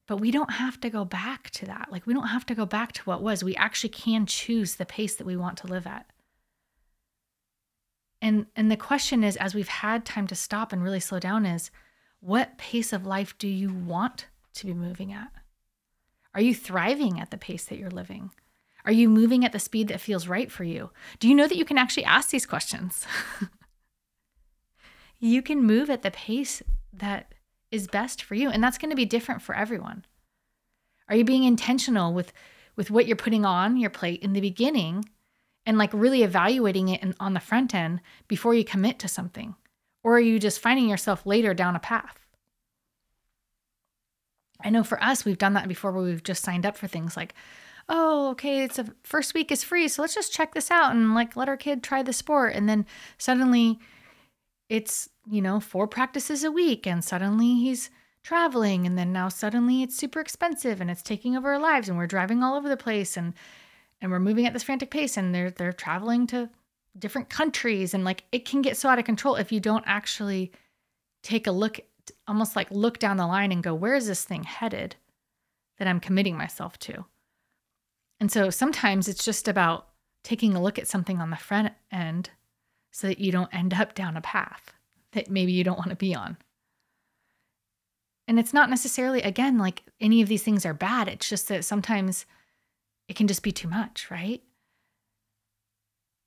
But 0.06 0.18
we 0.18 0.30
don't 0.30 0.52
have 0.52 0.80
to 0.80 0.90
go 0.90 1.04
back 1.04 1.50
to 1.50 1.66
that. 1.66 1.88
Like, 1.90 2.06
we 2.06 2.14
don't 2.14 2.28
have 2.28 2.46
to 2.46 2.54
go 2.54 2.64
back 2.64 2.92
to 2.92 3.02
what 3.02 3.22
was. 3.22 3.42
We 3.42 3.56
actually 3.56 3.90
can 3.90 4.26
choose 4.26 4.76
the 4.76 4.86
pace 4.86 5.16
that 5.16 5.26
we 5.26 5.36
want 5.36 5.58
to 5.58 5.66
live 5.66 5.86
at. 5.86 6.06
And, 8.22 8.46
and 8.54 8.70
the 8.70 8.76
question 8.76 9.24
is, 9.24 9.36
as 9.36 9.54
we've 9.54 9.68
had 9.68 10.04
time 10.04 10.26
to 10.28 10.34
stop 10.34 10.72
and 10.72 10.82
really 10.82 11.00
slow 11.00 11.18
down, 11.18 11.44
is 11.44 11.70
what 12.20 12.56
pace 12.56 12.92
of 12.92 13.06
life 13.06 13.36
do 13.38 13.48
you 13.48 13.72
want 13.72 14.26
to 14.54 14.66
be 14.66 14.74
moving 14.74 15.12
at? 15.12 15.32
Are 16.34 16.40
you 16.40 16.54
thriving 16.54 17.20
at 17.20 17.30
the 17.30 17.38
pace 17.38 17.64
that 17.64 17.78
you're 17.78 17.90
living? 17.90 18.30
Are 18.84 18.92
you 18.92 19.08
moving 19.08 19.44
at 19.44 19.52
the 19.52 19.58
speed 19.58 19.88
that 19.88 20.00
feels 20.00 20.28
right 20.28 20.50
for 20.50 20.62
you? 20.62 20.90
Do 21.18 21.28
you 21.28 21.34
know 21.34 21.48
that 21.48 21.56
you 21.56 21.64
can 21.64 21.78
actually 21.78 22.04
ask 22.04 22.30
these 22.30 22.46
questions? 22.46 23.04
you 25.18 25.42
can 25.42 25.62
move 25.62 25.90
at 25.90 26.02
the 26.02 26.10
pace 26.10 26.62
that 26.92 27.32
is 27.70 27.86
best 27.86 28.22
for 28.22 28.34
you 28.34 28.50
and 28.50 28.62
that's 28.62 28.78
going 28.78 28.90
to 28.90 28.96
be 28.96 29.04
different 29.04 29.42
for 29.42 29.54
everyone. 29.54 30.04
Are 31.08 31.16
you 31.16 31.24
being 31.24 31.44
intentional 31.44 32.12
with 32.12 32.32
with 32.76 32.90
what 32.90 33.06
you're 33.06 33.16
putting 33.16 33.44
on 33.44 33.76
your 33.78 33.90
plate 33.90 34.22
in 34.22 34.34
the 34.34 34.40
beginning 34.40 35.04
and 35.64 35.78
like 35.78 35.90
really 35.92 36.22
evaluating 36.22 36.88
it 36.88 37.02
in, 37.02 37.14
on 37.18 37.32
the 37.32 37.40
front 37.40 37.74
end 37.74 38.00
before 38.28 38.54
you 38.54 38.64
commit 38.64 38.98
to 38.98 39.08
something? 39.08 39.54
Or 40.04 40.16
are 40.16 40.20
you 40.20 40.38
just 40.38 40.60
finding 40.60 40.88
yourself 40.88 41.24
later 41.24 41.54
down 41.54 41.74
a 41.74 41.80
path? 41.80 42.26
I 44.62 44.70
know 44.70 44.84
for 44.84 45.02
us 45.02 45.24
we've 45.24 45.38
done 45.38 45.54
that 45.54 45.68
before 45.68 45.92
where 45.92 46.04
we've 46.04 46.22
just 46.22 46.42
signed 46.44 46.66
up 46.66 46.76
for 46.76 46.86
things 46.86 47.16
like 47.16 47.34
oh 47.88 48.30
okay 48.30 48.64
it's 48.64 48.78
a 48.78 48.86
first 49.04 49.32
week 49.32 49.52
is 49.52 49.62
free 49.62 49.86
so 49.86 50.02
let's 50.02 50.14
just 50.14 50.32
check 50.32 50.54
this 50.54 50.72
out 50.72 50.92
and 50.92 51.14
like 51.14 51.36
let 51.36 51.48
our 51.48 51.56
kid 51.56 51.82
try 51.82 52.02
the 52.02 52.12
sport. 52.12 52.54
And 52.54 52.68
then 52.68 52.86
suddenly 53.18 53.78
it's, 54.68 55.08
you 55.30 55.40
know, 55.40 55.60
four 55.60 55.86
practices 55.86 56.44
a 56.44 56.50
week 56.50 56.86
and 56.86 57.04
suddenly 57.04 57.54
he's 57.54 57.90
traveling 58.22 58.86
and 58.86 58.98
then 58.98 59.12
now 59.12 59.28
suddenly 59.28 59.82
it's 59.82 59.96
super 59.96 60.20
expensive 60.20 60.80
and 60.80 60.90
it's 60.90 61.02
taking 61.02 61.36
over 61.36 61.52
our 61.52 61.58
lives 61.60 61.88
and 61.88 61.96
we're 61.96 62.06
driving 62.06 62.42
all 62.42 62.56
over 62.56 62.68
the 62.68 62.76
place 62.76 63.16
and 63.16 63.34
and 64.00 64.10
we're 64.10 64.18
moving 64.18 64.46
at 64.46 64.52
this 64.52 64.64
frantic 64.64 64.90
pace 64.90 65.16
and 65.16 65.32
they're 65.32 65.52
they're 65.52 65.72
traveling 65.72 66.26
to 66.26 66.50
different 66.98 67.28
countries 67.28 67.94
and 67.94 68.04
like 68.04 68.24
it 68.32 68.44
can 68.44 68.62
get 68.62 68.76
so 68.76 68.88
out 68.88 68.98
of 68.98 69.04
control 69.04 69.36
if 69.36 69.52
you 69.52 69.60
don't 69.60 69.84
actually 69.86 70.50
take 71.22 71.46
a 71.46 71.52
look 71.52 71.78
almost 72.26 72.56
like 72.56 72.68
look 72.72 72.98
down 72.98 73.16
the 73.16 73.26
line 73.26 73.52
and 73.52 73.62
go 73.62 73.72
where 73.72 73.94
is 73.94 74.08
this 74.08 74.24
thing 74.24 74.42
headed 74.42 74.96
that 75.78 75.88
I'm 75.88 76.00
committing 76.00 76.36
myself 76.36 76.78
to. 76.80 77.04
And 78.18 78.32
so 78.32 78.50
sometimes 78.50 79.08
it's 79.08 79.24
just 79.24 79.46
about 79.46 79.88
taking 80.24 80.54
a 80.54 80.62
look 80.62 80.78
at 80.78 80.88
something 80.88 81.20
on 81.20 81.30
the 81.30 81.36
front 81.36 81.72
end 81.92 82.30
so 82.92 83.08
that 83.08 83.18
you 83.18 83.32
don't 83.32 83.54
end 83.54 83.74
up 83.74 83.94
down 83.94 84.16
a 84.16 84.20
path 84.20 84.72
that 85.12 85.30
maybe 85.30 85.52
you 85.52 85.64
don't 85.64 85.78
want 85.78 85.90
to 85.90 85.96
be 85.96 86.14
on. 86.14 86.36
And 88.28 88.38
it's 88.38 88.52
not 88.52 88.70
necessarily, 88.70 89.22
again, 89.22 89.58
like 89.58 89.84
any 90.00 90.20
of 90.20 90.28
these 90.28 90.42
things 90.42 90.66
are 90.66 90.74
bad. 90.74 91.08
It's 91.08 91.28
just 91.28 91.48
that 91.48 91.64
sometimes 91.64 92.26
it 93.08 93.16
can 93.16 93.28
just 93.28 93.42
be 93.42 93.52
too 93.52 93.68
much, 93.68 94.10
right? 94.10 94.42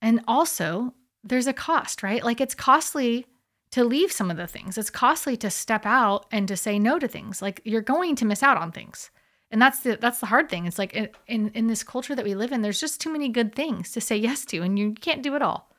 And 0.02 0.22
also, 0.28 0.93
there's 1.24 1.48
a 1.48 1.54
cost, 1.54 2.04
right? 2.04 2.24
Like 2.24 2.39
it's 2.39 2.56
costly 2.56 3.26
to 3.72 3.84
leave 3.84 4.12
some 4.12 4.32
of 4.32 4.38
the 4.38 4.48
things. 4.48 4.78
It's 4.78 4.89
costly 4.89 5.38
to 5.38 5.50
step 5.50 5.86
out 5.86 6.26
and 6.32 6.48
to 6.48 6.58
say 6.58 6.80
no 6.80 6.98
to 7.00 7.08
things. 7.08 7.41
Like 7.41 7.62
you're 7.65 7.82
going 7.82 8.15
to 8.15 8.26
miss 8.26 8.41
out 8.41 8.58
on 8.58 8.72
things. 8.72 9.12
And 9.52 9.62
that's 9.62 9.80
the 9.80 9.98
that's 10.00 10.19
the 10.19 10.28
hard 10.28 10.48
thing. 10.50 10.65
It's 10.67 10.80
like 10.80 10.95
in 11.28 11.50
in 11.50 11.67
this 11.67 11.84
culture 11.84 12.15
that 12.15 12.26
we 12.26 12.36
live 12.36 12.52
in, 12.52 12.62
there's 12.62 12.80
just 12.80 13.02
too 13.02 13.12
many 13.12 13.30
good 13.30 13.54
things 13.54 13.91
to 13.91 14.02
say 14.02 14.15
yes 14.15 14.45
to 14.45 14.62
and 14.62 14.78
you 14.78 14.93
can't 14.93 15.24
do 15.24 15.36
it 15.36 15.41
all. 15.41 15.69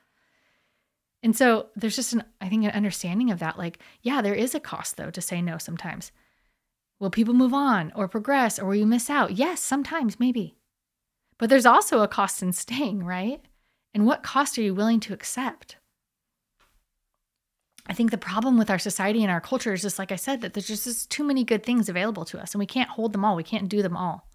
And 1.23 1.37
so 1.37 1.67
there's 1.77 1.97
just 1.97 2.13
an, 2.13 2.25
I 2.41 2.49
think, 2.49 2.65
an 2.65 2.71
understanding 2.71 3.31
of 3.31 3.39
that. 3.41 3.59
Like, 3.59 3.79
yeah, 4.03 4.23
there 4.23 4.35
is 4.35 4.55
a 4.55 4.61
cost 4.61 4.97
though 4.97 5.11
to 5.11 5.21
say 5.21 5.43
no 5.43 5.59
sometimes. 5.59 6.13
Will 6.99 7.11
people 7.11 7.35
move 7.35 7.55
on 7.55 7.93
or 7.95 8.09
progress 8.09 8.59
or 8.59 8.67
will 8.67 8.75
you 8.75 8.87
miss 8.87 9.11
out? 9.11 9.33
Yes, 9.33 9.61
sometimes, 9.61 10.21
maybe. 10.21 10.57
But 11.39 11.49
there's 11.49 11.67
also 11.67 12.03
a 12.03 12.09
cost 12.09 12.43
in 12.43 12.53
staying, 12.53 13.05
right? 13.05 13.41
And 13.95 14.07
what 14.07 14.23
cost 14.23 14.59
are 14.59 14.63
you 14.63 14.75
willing 14.75 15.01
to 15.01 15.15
accept? 15.15 15.77
I 17.87 17.95
think 17.95 18.11
the 18.11 18.19
problem 18.19 18.57
with 18.57 18.71
our 18.71 18.79
society 18.79 19.23
and 19.23 19.33
our 19.33 19.41
culture 19.41 19.73
is 19.73 19.83
just 19.83 19.99
like 19.99 20.13
I 20.13 20.17
said, 20.17 20.43
that 20.43 20.53
there's 20.53 20.69
just 20.69 21.11
too 21.11 21.25
many 21.25 21.43
good 21.45 21.65
things 21.65 21.89
available 21.89 22.25
to 22.27 22.41
us 22.41 22.55
and 22.55 22.59
we 22.59 22.67
can't 22.67 22.91
hold 22.91 23.13
them 23.13 23.25
all. 23.25 23.35
We 23.35 23.43
can't 23.43 23.69
do 23.69 23.83
them 23.83 23.97
all. 23.97 24.30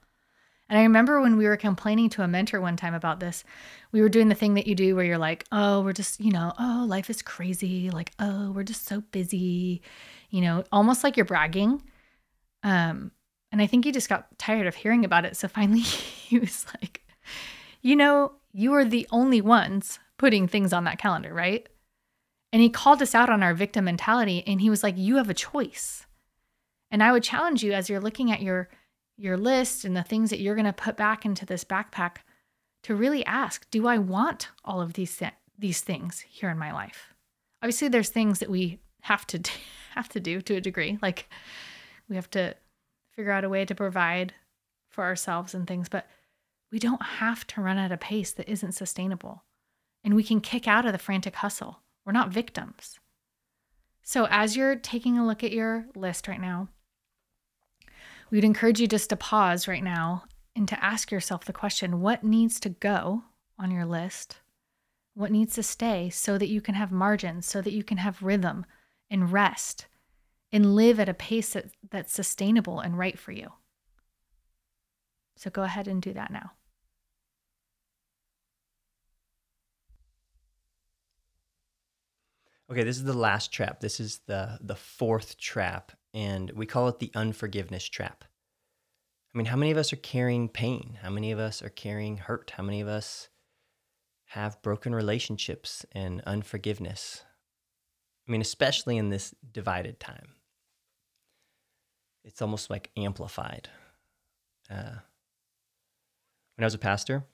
And 0.67 0.79
I 0.79 0.83
remember 0.83 1.21
when 1.21 1.37
we 1.37 1.45
were 1.45 1.57
complaining 1.57 2.09
to 2.11 2.23
a 2.23 2.27
mentor 2.27 2.59
one 2.59 2.75
time 2.75 2.95
about 2.95 3.19
this, 3.19 3.43
we 3.91 4.01
were 4.01 4.09
doing 4.09 4.29
the 4.29 4.35
thing 4.35 4.55
that 4.55 4.65
you 4.65 4.73
do 4.73 4.95
where 4.95 5.05
you're 5.05 5.17
like, 5.17 5.45
oh, 5.51 5.81
we're 5.81 5.93
just, 5.93 6.19
you 6.19 6.31
know, 6.31 6.53
oh, 6.59 6.85
life 6.87 7.09
is 7.09 7.21
crazy. 7.21 7.91
Like, 7.91 8.11
oh, 8.19 8.51
we're 8.51 8.63
just 8.63 8.87
so 8.87 9.01
busy, 9.11 9.83
you 10.31 10.41
know, 10.41 10.63
almost 10.71 11.03
like 11.03 11.17
you're 11.17 11.25
bragging. 11.25 11.83
Um, 12.63 13.11
and 13.51 13.61
I 13.61 13.67
think 13.67 13.85
he 13.85 13.91
just 13.91 14.09
got 14.09 14.37
tired 14.39 14.65
of 14.65 14.75
hearing 14.75 15.05
about 15.05 15.23
it. 15.23 15.37
So 15.37 15.47
finally 15.47 15.79
he 15.81 16.39
was 16.39 16.65
like, 16.81 17.05
you 17.81 17.95
know, 17.95 18.33
you 18.51 18.73
are 18.73 18.85
the 18.85 19.07
only 19.11 19.41
ones 19.41 19.99
putting 20.17 20.47
things 20.47 20.73
on 20.73 20.85
that 20.85 20.97
calendar, 20.97 21.33
right? 21.33 21.67
And 22.51 22.61
he 22.61 22.69
called 22.69 23.01
us 23.01 23.13
out 23.13 23.29
on 23.29 23.43
our 23.43 23.53
victim 23.53 23.85
mentality 23.85 24.43
and 24.47 24.61
he 24.61 24.69
was 24.69 24.81
like, 24.81 24.97
you 24.97 25.17
have 25.17 25.29
a 25.29 25.33
choice. 25.33 26.05
And 26.89 27.03
I 27.03 27.11
would 27.11 27.23
challenge 27.23 27.63
you 27.63 27.73
as 27.73 27.89
you're 27.89 27.99
looking 27.99 28.31
at 28.31 28.41
your 28.41 28.69
your 29.17 29.37
list 29.37 29.85
and 29.85 29.95
the 29.95 30.03
things 30.03 30.29
that 30.29 30.39
you're 30.39 30.55
going 30.55 30.65
to 30.65 30.73
put 30.73 30.97
back 30.97 31.25
into 31.25 31.45
this 31.45 31.63
backpack 31.63 32.17
to 32.83 32.95
really 32.95 33.25
ask, 33.25 33.69
do 33.71 33.87
I 33.87 33.97
want 33.97 34.49
all 34.63 34.81
of 34.81 34.93
these 34.93 35.15
th- 35.17 35.33
these 35.57 35.81
things 35.81 36.19
here 36.19 36.49
in 36.49 36.57
my 36.57 36.71
life? 36.71 37.13
Obviously 37.61 37.87
there's 37.87 38.09
things 38.09 38.39
that 38.39 38.49
we 38.49 38.79
have 39.01 39.25
to 39.27 39.39
do, 39.39 39.51
have 39.95 40.09
to 40.09 40.19
do 40.19 40.41
to 40.41 40.55
a 40.55 40.61
degree. 40.61 40.99
Like 41.01 41.29
we 42.09 42.15
have 42.15 42.29
to 42.31 42.55
figure 43.15 43.31
out 43.31 43.43
a 43.43 43.49
way 43.49 43.65
to 43.65 43.73
provide 43.73 44.33
for 44.89 45.03
ourselves 45.03 45.53
and 45.53 45.65
things, 45.65 45.89
but 45.89 46.07
we 46.71 46.79
don't 46.79 47.01
have 47.01 47.47
to 47.47 47.61
run 47.61 47.77
at 47.77 47.91
a 47.91 47.97
pace 47.97 48.31
that 48.33 48.49
isn't 48.49 48.73
sustainable. 48.73 49.43
And 50.03 50.13
we 50.13 50.23
can 50.23 50.41
kick 50.41 50.67
out 50.67 50.85
of 50.85 50.91
the 50.91 50.99
frantic 50.99 51.35
hustle. 51.35 51.79
We're 52.05 52.11
not 52.11 52.29
victims. 52.29 52.99
So 54.03 54.27
as 54.29 54.55
you're 54.55 54.75
taking 54.75 55.17
a 55.17 55.25
look 55.25 55.43
at 55.43 55.51
your 55.51 55.87
list 55.95 56.27
right 56.27 56.39
now, 56.39 56.69
We'd 58.35 58.43
encourage 58.43 58.81
you 58.81 58.87
just 58.87 59.11
to 59.11 59.15
pause 59.15 59.65
right 59.65 59.81
now 59.81 60.25
and 60.57 60.67
to 60.67 60.83
ask 60.83 61.09
yourself 61.09 61.45
the 61.45 61.53
question 61.53 62.01
what 62.01 62.21
needs 62.21 62.59
to 62.59 62.69
go 62.69 63.23
on 63.57 63.71
your 63.71 63.85
list? 63.85 64.41
What 65.13 65.31
needs 65.31 65.55
to 65.55 65.63
stay 65.63 66.09
so 66.09 66.37
that 66.37 66.49
you 66.49 66.59
can 66.59 66.75
have 66.75 66.91
margins, 66.91 67.45
so 67.45 67.61
that 67.61 67.71
you 67.71 67.81
can 67.81 67.95
have 67.95 68.21
rhythm 68.21 68.65
and 69.09 69.31
rest 69.31 69.87
and 70.51 70.75
live 70.75 70.99
at 70.99 71.07
a 71.07 71.13
pace 71.13 71.53
that, 71.53 71.67
that's 71.89 72.11
sustainable 72.11 72.81
and 72.81 72.97
right 72.97 73.17
for 73.17 73.31
you? 73.31 73.53
So 75.37 75.49
go 75.49 75.63
ahead 75.63 75.87
and 75.87 76.01
do 76.01 76.11
that 76.11 76.29
now. 76.29 76.51
Okay, 82.69 82.83
this 82.83 82.97
is 82.97 83.05
the 83.05 83.13
last 83.13 83.53
trap. 83.53 83.79
This 83.79 84.01
is 84.01 84.19
the 84.25 84.59
the 84.59 84.75
fourth 84.75 85.37
trap 85.37 85.93
and 86.15 86.49
we 86.51 86.65
call 86.65 86.87
it 86.87 86.99
the 86.99 87.11
unforgiveness 87.13 87.83
trap. 87.83 88.23
I 89.33 89.37
mean, 89.37 89.47
how 89.47 89.57
many 89.57 89.71
of 89.71 89.77
us 89.77 89.91
are 89.91 89.97
carrying 89.97 90.47
pain? 90.47 90.97
How 91.01 91.09
many 91.09 91.33
of 91.33 91.39
us 91.39 91.61
are 91.61 91.69
carrying 91.69 92.15
hurt? 92.15 92.53
How 92.55 92.63
many 92.63 92.79
of 92.79 92.87
us 92.87 93.27
have 94.27 94.61
broken 94.61 94.95
relationships 94.95 95.85
and 95.91 96.21
unforgiveness? 96.21 97.23
I 98.25 98.31
mean, 98.31 98.39
especially 98.39 98.95
in 98.95 99.09
this 99.09 99.35
divided 99.51 99.99
time. 99.99 100.35
It's 102.23 102.41
almost 102.41 102.69
like 102.69 102.91
amplified. 102.95 103.67
Uh, 104.71 104.95
when 106.55 106.63
I 106.63 106.65
was 106.65 106.73
a 106.73 106.79
pastor 106.79 107.25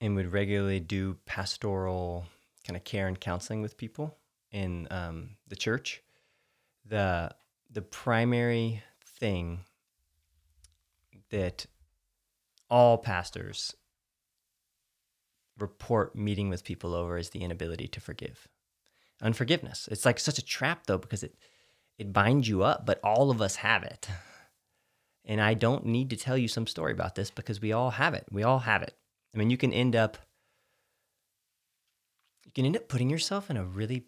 and 0.00 0.14
would 0.14 0.32
regularly 0.32 0.78
do 0.78 1.18
pastoral 1.26 2.24
kind 2.64 2.76
of 2.76 2.84
care 2.84 3.08
and 3.08 3.18
counseling 3.18 3.62
with 3.62 3.76
people 3.76 4.16
in 4.52 4.86
um, 4.92 5.30
the 5.48 5.56
church, 5.56 6.02
the 6.90 7.30
the 7.70 7.82
primary 7.82 8.82
thing 9.04 9.60
that 11.30 11.66
all 12.68 12.98
pastors 12.98 13.74
report 15.58 16.16
meeting 16.16 16.48
with 16.50 16.64
people 16.64 16.94
over 16.94 17.16
is 17.16 17.30
the 17.30 17.42
inability 17.42 17.86
to 17.88 18.00
forgive. 18.00 18.48
unforgiveness. 19.22 19.88
It's 19.92 20.04
like 20.06 20.18
such 20.18 20.38
a 20.38 20.44
trap 20.44 20.86
though 20.86 20.98
because 20.98 21.22
it 21.22 21.34
it 21.98 22.12
binds 22.12 22.48
you 22.48 22.62
up, 22.62 22.86
but 22.86 22.98
all 23.04 23.30
of 23.30 23.40
us 23.42 23.56
have 23.56 23.82
it. 23.82 24.08
And 25.26 25.40
I 25.40 25.54
don't 25.54 25.84
need 25.84 26.10
to 26.10 26.16
tell 26.16 26.36
you 26.38 26.48
some 26.48 26.66
story 26.66 26.92
about 26.92 27.14
this 27.14 27.30
because 27.30 27.60
we 27.60 27.72
all 27.72 27.90
have 27.90 28.14
it. 28.14 28.24
We 28.32 28.42
all 28.42 28.60
have 28.60 28.82
it. 28.82 28.96
I 29.34 29.38
mean, 29.38 29.50
you 29.50 29.58
can 29.58 29.72
end 29.72 29.94
up 29.94 30.16
you 32.46 32.52
can 32.52 32.64
end 32.64 32.76
up 32.76 32.88
putting 32.88 33.10
yourself 33.10 33.50
in 33.50 33.56
a 33.56 33.64
really 33.64 34.06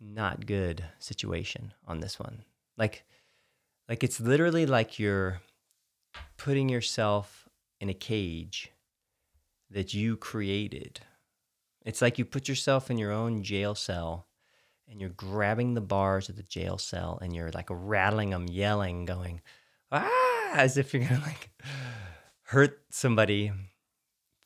not 0.00 0.46
good 0.46 0.84
situation 0.98 1.72
on 1.86 2.00
this 2.00 2.18
one. 2.18 2.44
Like 2.76 3.04
like 3.88 4.02
it's 4.02 4.20
literally 4.20 4.66
like 4.66 4.98
you're 4.98 5.40
putting 6.36 6.68
yourself 6.68 7.48
in 7.80 7.88
a 7.88 7.94
cage 7.94 8.72
that 9.70 9.94
you 9.94 10.16
created. 10.16 11.00
It's 11.84 12.02
like 12.02 12.18
you 12.18 12.24
put 12.24 12.48
yourself 12.48 12.90
in 12.90 12.98
your 12.98 13.12
own 13.12 13.42
jail 13.42 13.74
cell 13.74 14.26
and 14.88 15.00
you're 15.00 15.10
grabbing 15.10 15.74
the 15.74 15.80
bars 15.80 16.28
of 16.28 16.36
the 16.36 16.42
jail 16.42 16.78
cell 16.78 17.18
and 17.22 17.34
you're 17.34 17.50
like 17.52 17.68
rattling 17.70 18.30
them, 18.30 18.48
yelling, 18.48 19.04
going, 19.04 19.40
ah, 19.92 20.50
as 20.52 20.76
if 20.76 20.92
you're 20.92 21.04
gonna 21.04 21.20
like 21.20 21.50
hurt 22.42 22.80
somebody 22.90 23.52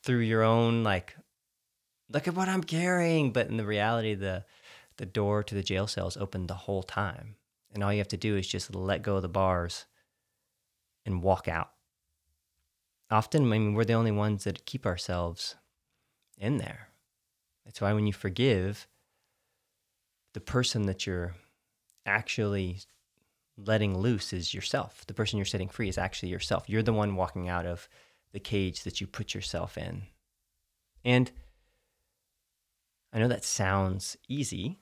through 0.03 0.19
your 0.19 0.43
own 0.43 0.83
like, 0.83 1.15
look 2.09 2.27
at 2.27 2.35
what 2.35 2.49
I'm 2.49 2.63
carrying. 2.63 3.31
But 3.31 3.47
in 3.47 3.57
the 3.57 3.65
reality, 3.65 4.15
the 4.15 4.45
the 5.01 5.05
door 5.07 5.41
to 5.41 5.55
the 5.55 5.63
jail 5.63 5.87
cell 5.87 6.07
is 6.07 6.15
open 6.15 6.45
the 6.45 6.53
whole 6.53 6.83
time. 6.83 7.33
And 7.73 7.83
all 7.83 7.91
you 7.91 7.97
have 7.97 8.07
to 8.09 8.17
do 8.17 8.37
is 8.37 8.47
just 8.47 8.75
let 8.75 9.01
go 9.01 9.15
of 9.15 9.23
the 9.23 9.27
bars 9.27 9.87
and 11.07 11.23
walk 11.23 11.47
out. 11.47 11.71
Often, 13.09 13.45
I 13.45 13.45
mean, 13.45 13.73
we're 13.73 13.83
the 13.83 13.93
only 13.93 14.11
ones 14.11 14.43
that 14.43 14.67
keep 14.67 14.85
ourselves 14.85 15.55
in 16.37 16.59
there. 16.59 16.89
That's 17.65 17.81
why 17.81 17.93
when 17.93 18.05
you 18.05 18.13
forgive, 18.13 18.87
the 20.33 20.39
person 20.39 20.83
that 20.83 21.07
you're 21.07 21.33
actually 22.05 22.77
letting 23.57 23.97
loose 23.97 24.33
is 24.33 24.53
yourself. 24.53 25.03
The 25.07 25.15
person 25.15 25.39
you're 25.39 25.45
setting 25.45 25.69
free 25.69 25.89
is 25.89 25.97
actually 25.97 26.29
yourself. 26.29 26.69
You're 26.69 26.83
the 26.83 26.93
one 26.93 27.15
walking 27.15 27.49
out 27.49 27.65
of 27.65 27.89
the 28.33 28.39
cage 28.39 28.83
that 28.83 29.01
you 29.01 29.07
put 29.07 29.33
yourself 29.33 29.79
in. 29.79 30.03
And 31.03 31.31
I 33.11 33.17
know 33.17 33.29
that 33.29 33.43
sounds 33.43 34.15
easy, 34.29 34.77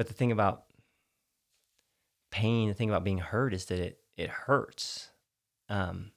but 0.00 0.08
the 0.08 0.14
thing 0.14 0.32
about 0.32 0.62
pain, 2.30 2.68
the 2.68 2.74
thing 2.74 2.88
about 2.88 3.04
being 3.04 3.18
hurt 3.18 3.52
is 3.52 3.66
that 3.66 3.78
it 3.78 3.98
it 4.16 4.30
hurts. 4.30 5.10
Um, 5.68 6.12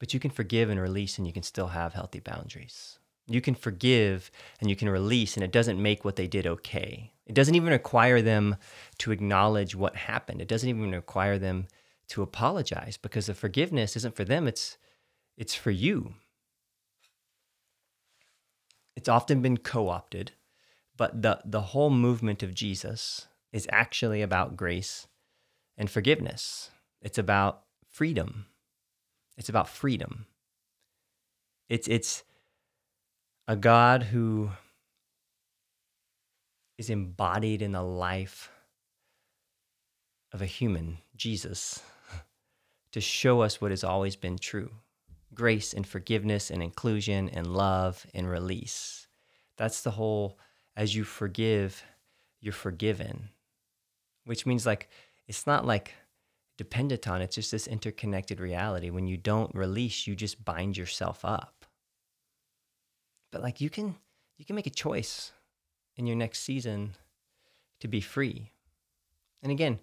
but 0.00 0.12
you 0.12 0.18
can 0.18 0.32
forgive 0.32 0.68
and 0.68 0.80
release, 0.80 1.16
and 1.16 1.28
you 1.28 1.32
can 1.32 1.44
still 1.44 1.68
have 1.68 1.92
healthy 1.92 2.18
boundaries. 2.18 2.98
You 3.28 3.40
can 3.40 3.54
forgive 3.54 4.32
and 4.60 4.68
you 4.68 4.74
can 4.74 4.88
release, 4.88 5.36
and 5.36 5.44
it 5.44 5.52
doesn't 5.52 5.80
make 5.80 6.04
what 6.04 6.16
they 6.16 6.26
did 6.26 6.44
okay. 6.44 7.12
It 7.24 7.36
doesn't 7.36 7.54
even 7.54 7.70
require 7.70 8.20
them 8.20 8.56
to 8.98 9.12
acknowledge 9.12 9.76
what 9.76 9.94
happened. 9.94 10.40
It 10.40 10.48
doesn't 10.48 10.68
even 10.68 10.90
require 10.90 11.38
them 11.38 11.68
to 12.08 12.22
apologize 12.22 12.96
because 12.96 13.26
the 13.26 13.34
forgiveness 13.34 13.94
isn't 13.94 14.16
for 14.16 14.24
them, 14.24 14.48
it's, 14.48 14.76
it's 15.36 15.54
for 15.54 15.70
you. 15.70 16.14
It's 18.96 19.08
often 19.08 19.40
been 19.40 19.58
co 19.58 19.88
opted, 19.88 20.32
but 20.96 21.22
the, 21.22 21.40
the 21.44 21.60
whole 21.60 21.90
movement 21.90 22.42
of 22.42 22.54
Jesus 22.54 23.26
is 23.52 23.68
actually 23.70 24.22
about 24.22 24.56
grace 24.56 25.06
and 25.76 25.90
forgiveness. 25.90 26.70
It's 27.00 27.18
about 27.18 27.62
freedom. 27.90 28.46
It's 29.36 29.48
about 29.48 29.68
freedom. 29.68 30.26
It's, 31.68 31.88
it's, 31.88 32.24
a 33.46 33.56
God 33.56 34.04
who 34.04 34.50
is 36.78 36.88
embodied 36.88 37.60
in 37.60 37.72
the 37.72 37.82
life 37.82 38.50
of 40.32 40.40
a 40.40 40.46
human, 40.46 40.98
Jesus, 41.14 41.82
to 42.92 43.00
show 43.00 43.42
us 43.42 43.60
what 43.60 43.70
has 43.70 43.84
always 43.84 44.16
been 44.16 44.38
true 44.38 44.70
grace 45.34 45.74
and 45.74 45.84
forgiveness 45.84 46.48
and 46.48 46.62
inclusion 46.62 47.28
and 47.28 47.48
love 47.48 48.06
and 48.14 48.30
release. 48.30 49.08
That's 49.56 49.82
the 49.82 49.90
whole, 49.90 50.38
as 50.76 50.94
you 50.94 51.04
forgive, 51.04 51.84
you're 52.40 52.52
forgiven, 52.52 53.30
which 54.24 54.46
means 54.46 54.66
like, 54.66 54.88
it's 55.26 55.46
not 55.46 55.64
like 55.64 55.94
dependent 56.56 57.08
on, 57.08 57.20
it's 57.20 57.34
just 57.34 57.50
this 57.50 57.66
interconnected 57.66 58.40
reality. 58.40 58.90
When 58.90 59.06
you 59.06 59.16
don't 59.16 59.54
release, 59.54 60.06
you 60.06 60.14
just 60.14 60.44
bind 60.44 60.76
yourself 60.76 61.24
up. 61.24 61.64
But 63.32 63.42
like 63.42 63.60
you 63.60 63.68
can 63.68 63.96
you 64.36 64.44
can 64.44 64.54
make 64.54 64.68
a 64.68 64.70
choice 64.70 65.32
in 65.96 66.06
your 66.06 66.14
next 66.14 66.40
season 66.42 66.94
to 67.80 67.88
be 67.88 68.00
free. 68.00 68.52
And 69.42 69.50
again 69.50 69.80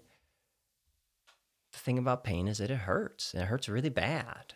the 1.72 1.78
thing 1.78 1.98
about 1.98 2.24
pain 2.24 2.48
is 2.48 2.58
that 2.58 2.70
it 2.70 2.78
hurts 2.78 3.32
and 3.32 3.42
it 3.42 3.46
hurts 3.46 3.68
really 3.68 3.90
bad. 3.90 4.54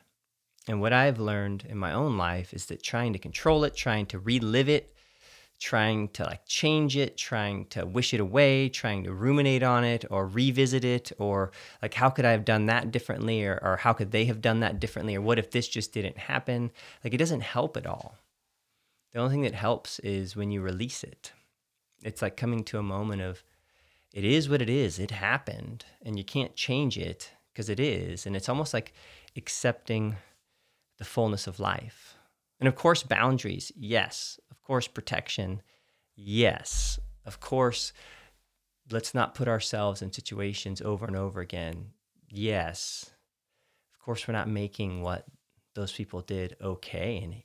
And 0.66 0.80
what 0.80 0.94
i've 0.94 1.20
learned 1.20 1.66
in 1.68 1.76
my 1.76 1.92
own 1.92 2.16
life 2.16 2.54
is 2.54 2.66
that 2.66 2.82
trying 2.82 3.12
to 3.12 3.18
control 3.18 3.64
it 3.64 3.76
trying 3.76 4.06
to 4.06 4.18
relive 4.18 4.70
it 4.70 4.95
trying 5.58 6.08
to 6.08 6.22
like 6.24 6.44
change 6.46 6.96
it 6.96 7.16
trying 7.16 7.64
to 7.66 7.86
wish 7.86 8.12
it 8.12 8.20
away 8.20 8.68
trying 8.68 9.02
to 9.02 9.12
ruminate 9.12 9.62
on 9.62 9.84
it 9.84 10.04
or 10.10 10.26
revisit 10.26 10.84
it 10.84 11.12
or 11.18 11.50
like 11.80 11.94
how 11.94 12.10
could 12.10 12.24
i 12.24 12.30
have 12.30 12.44
done 12.44 12.66
that 12.66 12.90
differently 12.90 13.44
or, 13.44 13.58
or 13.62 13.76
how 13.76 13.92
could 13.92 14.10
they 14.10 14.26
have 14.26 14.42
done 14.42 14.60
that 14.60 14.78
differently 14.78 15.14
or 15.14 15.20
what 15.20 15.38
if 15.38 15.50
this 15.50 15.66
just 15.66 15.92
didn't 15.92 16.18
happen 16.18 16.70
like 17.02 17.14
it 17.14 17.18
doesn't 17.18 17.40
help 17.40 17.76
at 17.76 17.86
all 17.86 18.18
the 19.16 19.22
only 19.22 19.32
thing 19.32 19.42
that 19.44 19.54
helps 19.54 19.98
is 20.00 20.36
when 20.36 20.50
you 20.50 20.60
release 20.60 21.02
it. 21.02 21.32
It's 22.02 22.20
like 22.20 22.36
coming 22.36 22.62
to 22.64 22.78
a 22.78 22.82
moment 22.82 23.22
of, 23.22 23.42
it 24.12 24.24
is 24.26 24.46
what 24.46 24.60
it 24.60 24.68
is. 24.68 24.98
It 24.98 25.10
happened, 25.10 25.86
and 26.04 26.18
you 26.18 26.24
can't 26.24 26.54
change 26.54 26.98
it 26.98 27.30
because 27.50 27.70
it 27.70 27.80
is. 27.80 28.26
And 28.26 28.36
it's 28.36 28.50
almost 28.50 28.74
like 28.74 28.92
accepting 29.34 30.16
the 30.98 31.06
fullness 31.06 31.46
of 31.46 31.58
life. 31.58 32.18
And 32.60 32.68
of 32.68 32.74
course, 32.74 33.02
boundaries, 33.02 33.72
yes. 33.74 34.38
Course, 34.66 34.88
protection, 34.88 35.62
yes. 36.16 36.98
Of 37.24 37.38
course, 37.38 37.92
let's 38.90 39.14
not 39.14 39.36
put 39.36 39.46
ourselves 39.46 40.02
in 40.02 40.12
situations 40.12 40.82
over 40.82 41.06
and 41.06 41.14
over 41.14 41.40
again, 41.40 41.92
yes. 42.28 43.12
Of 43.94 44.04
course, 44.04 44.26
we're 44.26 44.32
not 44.32 44.48
making 44.48 45.02
what 45.02 45.24
those 45.76 45.92
people 45.92 46.20
did 46.20 46.56
okay 46.60 47.16
in 47.16 47.44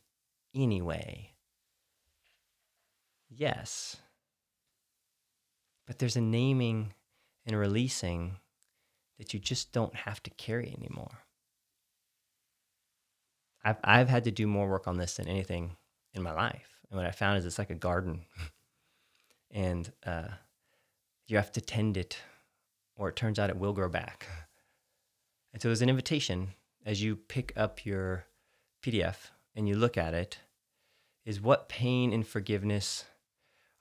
any 0.59 0.81
way. 0.81 1.35
Yes. 3.29 3.97
But 5.85 5.99
there's 5.99 6.15
a 6.15 6.21
naming 6.21 6.93
and 7.45 7.55
releasing 7.55 8.37
that 9.19 9.31
you 9.31 9.39
just 9.39 9.71
don't 9.71 9.95
have 9.95 10.23
to 10.23 10.31
carry 10.31 10.75
anymore. 10.75 11.19
I've, 13.63 13.77
I've 13.83 14.09
had 14.09 14.23
to 14.23 14.31
do 14.31 14.47
more 14.47 14.67
work 14.67 14.87
on 14.87 14.97
this 14.97 15.17
than 15.17 15.27
anything 15.27 15.77
in 16.15 16.23
my 16.23 16.33
life. 16.33 16.80
And 16.91 16.97
what 16.97 17.07
I 17.07 17.11
found 17.11 17.39
is 17.39 17.45
it's 17.45 17.57
like 17.57 17.69
a 17.69 17.75
garden. 17.75 18.25
and 19.51 19.91
uh, 20.05 20.27
you 21.27 21.37
have 21.37 21.51
to 21.53 21.61
tend 21.61 21.97
it, 21.97 22.17
or 22.95 23.09
it 23.09 23.15
turns 23.15 23.39
out 23.39 23.49
it 23.49 23.57
will 23.57 23.73
grow 23.73 23.89
back. 23.89 24.27
And 25.53 25.61
so 25.61 25.69
there's 25.69 25.81
an 25.81 25.89
invitation 25.89 26.49
as 26.85 27.01
you 27.01 27.15
pick 27.15 27.53
up 27.55 27.85
your 27.85 28.25
PDF 28.83 29.15
and 29.55 29.67
you 29.67 29.75
look 29.75 29.97
at 29.97 30.13
it 30.13 30.39
is 31.25 31.41
what 31.41 31.69
pain 31.69 32.13
and 32.13 32.25
forgiveness 32.25 33.05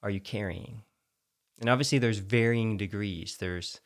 are 0.03 0.11
you 0.11 0.21
carrying? 0.21 0.83
And 1.59 1.69
obviously, 1.69 1.99
there's 1.99 2.19
varying 2.19 2.77
degrees. 2.77 3.37
There's 3.39 3.81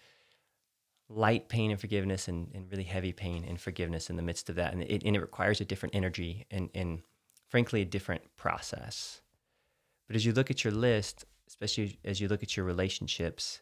light 1.09 1.49
pain 1.49 1.71
and 1.71 1.81
forgiveness 1.81 2.29
and, 2.29 2.51
and 2.55 2.71
really 2.71 2.85
heavy 2.85 3.13
pain 3.13 3.45
and 3.47 3.61
forgiveness 3.61 4.11
in 4.11 4.17
the 4.17 4.23
midst 4.23 4.49
of 4.49 4.57
that. 4.57 4.73
And 4.73 4.83
it, 4.83 5.03
and 5.05 5.17
it 5.17 5.21
requires 5.21 5.61
a 5.61 5.65
different 5.65 5.95
energy 5.95 6.47
and, 6.51 6.71
and, 6.75 7.03
frankly, 7.49 7.83
a 7.83 7.87
different 7.87 8.23
process. 8.37 9.21
But 10.07 10.17
as 10.17 10.27
you 10.27 10.33
look 10.33 10.51
at 10.51 10.65
your 10.65 10.73
list, 10.73 11.25
especially 11.49 11.99
as 12.05 12.21
you 12.21 12.29
look 12.29 12.43
at 12.43 12.57
your 12.57 12.67
relationships, 12.67 13.61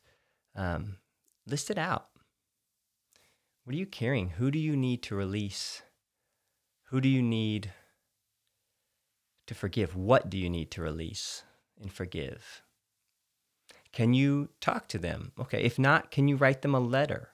um, 0.57 0.99
list 1.47 1.71
it 1.71 1.79
out. 1.79 2.09
What 3.64 3.75
are 3.75 3.79
you 3.79 3.87
carrying? 3.87 4.31
Who 4.31 4.51
do 4.51 4.59
you 4.59 4.77
need 4.77 5.03
to 5.05 5.14
release? 5.14 5.83
Who 6.87 7.01
do 7.01 7.09
you 7.09 7.23
need 7.23 7.73
to 9.47 9.55
forgive? 9.55 9.95
What 9.95 10.29
do 10.29 10.37
you 10.37 10.51
need 10.51 10.71
to 10.73 10.83
release? 10.83 11.45
and 11.83 11.92
forgive? 11.92 12.62
Can 13.92 14.14
you 14.14 14.49
talk 14.61 14.88
to 14.88 14.99
them? 14.99 15.33
Okay, 15.38 15.62
if 15.62 15.79
not, 15.79 16.11
can 16.11 16.29
you 16.29 16.37
write 16.37 16.62
them 16.62 16.75
a 16.75 16.81
letter? 16.81 17.31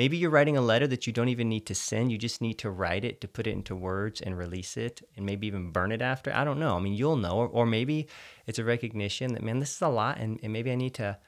Maybe 0.00 0.16
you're 0.16 0.30
writing 0.30 0.56
a 0.56 0.62
letter 0.62 0.86
that 0.86 1.06
you 1.06 1.12
don't 1.12 1.28
even 1.28 1.50
need 1.50 1.66
to 1.66 1.74
send. 1.74 2.10
You 2.10 2.16
just 2.16 2.40
need 2.40 2.54
to 2.60 2.70
write 2.70 3.04
it 3.04 3.20
to 3.20 3.28
put 3.28 3.46
it 3.46 3.50
into 3.50 3.76
words 3.76 4.22
and 4.22 4.34
release 4.34 4.78
it 4.78 5.02
and 5.14 5.26
maybe 5.26 5.46
even 5.46 5.72
burn 5.72 5.92
it 5.92 6.00
after. 6.00 6.34
I 6.34 6.42
don't 6.42 6.58
know. 6.58 6.74
I 6.74 6.80
mean, 6.80 6.94
you'll 6.94 7.16
know. 7.16 7.32
Or, 7.32 7.48
or 7.48 7.66
maybe 7.66 8.08
it's 8.46 8.58
a 8.58 8.64
recognition 8.64 9.34
that, 9.34 9.42
man, 9.42 9.58
this 9.58 9.74
is 9.74 9.82
a 9.82 9.88
lot 9.88 10.16
and, 10.16 10.40
and 10.42 10.54
maybe 10.54 10.72
I 10.72 10.74
need 10.74 10.94
to 10.94 11.18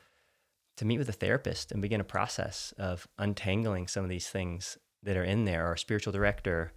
to 0.79 0.85
meet 0.87 0.97
with 0.97 1.11
a 1.11 1.13
therapist 1.13 1.71
and 1.71 1.83
begin 1.83 2.01
a 2.01 2.05
process 2.05 2.73
of 2.79 3.07
untangling 3.19 3.89
some 3.89 4.05
of 4.05 4.09
these 4.09 4.31
things 4.31 4.79
that 5.03 5.19
are 5.19 5.23
in 5.23 5.45
there 5.45 5.69
or 5.69 5.75
a 5.75 5.79
spiritual 5.79 6.15
director 6.15 6.73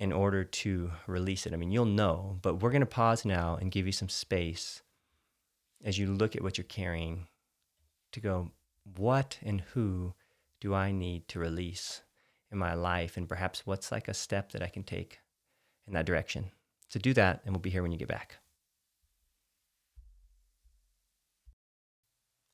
in 0.00 0.10
order 0.10 0.42
to 0.42 0.90
release 1.06 1.46
it. 1.46 1.52
I 1.52 1.56
mean, 1.56 1.70
you'll 1.70 1.84
know, 1.84 2.40
but 2.42 2.56
we're 2.56 2.72
going 2.72 2.80
to 2.80 2.86
pause 2.86 3.24
now 3.24 3.56
and 3.60 3.70
give 3.70 3.86
you 3.86 3.92
some 3.92 4.08
space 4.08 4.82
as 5.84 6.00
you 6.00 6.08
look 6.08 6.34
at 6.34 6.42
what 6.42 6.58
you're 6.58 6.64
carrying 6.64 7.28
to 8.10 8.18
go, 8.18 8.50
what 8.96 9.38
and 9.40 9.60
who 9.74 10.14
do 10.62 10.74
I 10.74 10.92
need 10.92 11.26
to 11.26 11.40
release 11.40 12.02
in 12.52 12.56
my 12.56 12.74
life? 12.74 13.16
And 13.16 13.28
perhaps 13.28 13.66
what's 13.66 13.90
like 13.90 14.06
a 14.06 14.14
step 14.14 14.52
that 14.52 14.62
I 14.62 14.68
can 14.68 14.84
take 14.84 15.18
in 15.88 15.94
that 15.94 16.06
direction? 16.06 16.52
So 16.88 17.00
do 17.00 17.12
that, 17.14 17.40
and 17.44 17.52
we'll 17.52 17.60
be 17.60 17.70
here 17.70 17.82
when 17.82 17.90
you 17.90 17.98
get 17.98 18.06
back. 18.06 18.36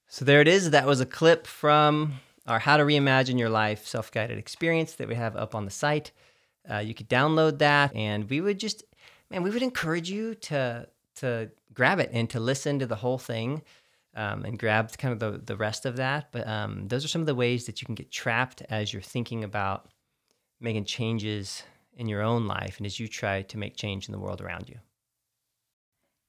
So 0.07 0.25
there 0.25 0.41
it 0.41 0.49
is. 0.49 0.71
That 0.71 0.87
was 0.87 1.03
a 1.03 1.07
clip 1.07 1.47
from 1.47 2.15
our 2.47 2.59
How 2.59 2.79
to 2.79 2.83
Reimagine 2.83 3.39
Your 3.39 3.51
Life 3.51 3.87
self 3.87 4.11
guided 4.11 4.39
experience 4.39 4.95
that 4.95 5.07
we 5.09 5.15
have 5.15 5.37
up 5.37 5.55
on 5.55 5.67
the 5.67 5.71
site. 5.71 6.13
Uh, 6.69 6.79
you 6.79 6.95
could 6.95 7.11
download 7.11 7.59
that, 7.59 7.95
and 7.95 8.31
we 8.31 8.41
would 8.41 8.59
just, 8.59 8.85
man, 9.31 9.43
we 9.43 9.51
would 9.51 9.63
encourage 9.63 10.11
you 10.11 10.35
to 10.35 10.89
to 11.17 11.51
grab 11.75 12.01
it 12.01 12.09
and 12.15 12.31
to 12.31 12.41
listen 12.41 12.79
to 12.79 12.87
the 12.87 12.97
whole 12.97 13.19
thing, 13.19 13.61
um, 14.15 14.45
and 14.45 14.59
grab 14.59 14.97
kind 14.97 15.13
of 15.13 15.21
the 15.21 15.39
the 15.39 15.57
rest 15.57 15.87
of 15.87 15.97
that. 15.97 16.33
But 16.33 16.47
um, 16.47 16.89
those 16.89 17.05
are 17.05 17.09
some 17.09 17.21
of 17.21 17.27
the 17.27 17.35
ways 17.35 17.67
that 17.67 17.81
you 17.81 17.87
can 17.87 17.95
get 17.95 18.11
trapped 18.11 18.63
as 18.69 18.93
you're 18.93 19.03
thinking 19.03 19.45
about 19.45 19.89
making 20.61 20.85
changes 20.85 21.63
in 21.97 22.09
your 22.09 22.23
own 22.23 22.47
life, 22.47 22.79
and 22.79 22.87
as 22.87 23.01
you 23.01 23.09
try 23.09 23.43
to 23.43 23.59
make 23.59 23.77
change 23.77 24.09
in 24.09 24.13
the 24.13 24.19
world 24.19 24.41
around 24.41 24.69
you. 24.69 24.77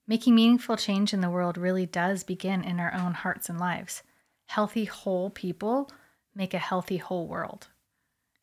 Making 0.08 0.34
meaningful 0.34 0.76
change 0.76 1.14
in 1.14 1.22
the 1.22 1.30
world 1.30 1.58
really 1.58 1.86
does 1.86 2.24
begin 2.24 2.64
in 2.64 2.80
our 2.80 2.92
own 2.94 3.14
hearts 3.14 3.48
and 3.48 3.60
lives. 3.60 4.02
Healthy, 4.48 4.86
whole 4.86 5.30
people 5.30 5.92
make 6.34 6.56
a 6.56 6.58
healthy, 6.58 6.98
whole 6.98 7.28
world. 7.28 7.68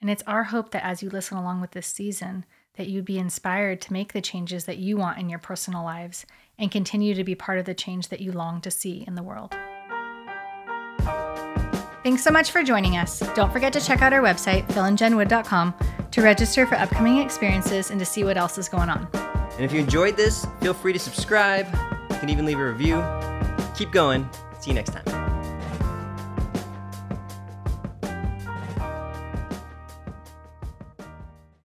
And 0.00 0.08
it's 0.08 0.22
our 0.26 0.44
hope 0.44 0.70
that 0.70 0.84
as 0.84 1.02
you 1.02 1.10
listen 1.10 1.36
along 1.36 1.60
with 1.60 1.72
this 1.72 1.88
season, 1.88 2.44
that 2.76 2.88
you'd 2.88 3.04
be 3.04 3.18
inspired 3.18 3.80
to 3.82 3.92
make 3.92 4.12
the 4.12 4.20
changes 4.20 4.64
that 4.64 4.78
you 4.78 4.96
want 4.96 5.18
in 5.18 5.28
your 5.28 5.38
personal 5.38 5.82
lives 5.82 6.26
and 6.58 6.70
continue 6.70 7.14
to 7.14 7.24
be 7.24 7.34
part 7.34 7.58
of 7.58 7.64
the 7.64 7.74
change 7.74 8.08
that 8.08 8.20
you 8.20 8.32
long 8.32 8.60
to 8.60 8.70
see 8.70 9.04
in 9.06 9.14
the 9.14 9.22
world. 9.22 9.54
Thanks 12.02 12.22
so 12.22 12.30
much 12.30 12.52
for 12.52 12.62
joining 12.62 12.96
us. 12.96 13.18
Don't 13.34 13.52
forget 13.52 13.72
to 13.72 13.80
check 13.80 14.00
out 14.00 14.12
our 14.12 14.22
website, 14.22 14.64
philandjenwood.com, 14.68 15.74
to 16.12 16.22
register 16.22 16.64
for 16.64 16.76
upcoming 16.76 17.18
experiences 17.18 17.90
and 17.90 17.98
to 17.98 18.06
see 18.06 18.22
what 18.22 18.36
else 18.36 18.58
is 18.58 18.68
going 18.68 18.88
on. 18.88 19.08
And 19.56 19.64
if 19.64 19.72
you 19.72 19.80
enjoyed 19.80 20.16
this, 20.16 20.46
feel 20.60 20.72
free 20.72 20.92
to 20.92 20.98
subscribe. 21.00 21.66
You 22.10 22.16
can 22.18 22.30
even 22.30 22.46
leave 22.46 22.60
a 22.60 22.64
review. 22.64 23.02
Keep 23.74 23.90
going. 23.90 24.28
See 24.60 24.70
you 24.70 24.74
next 24.74 24.92
time. 24.92 25.25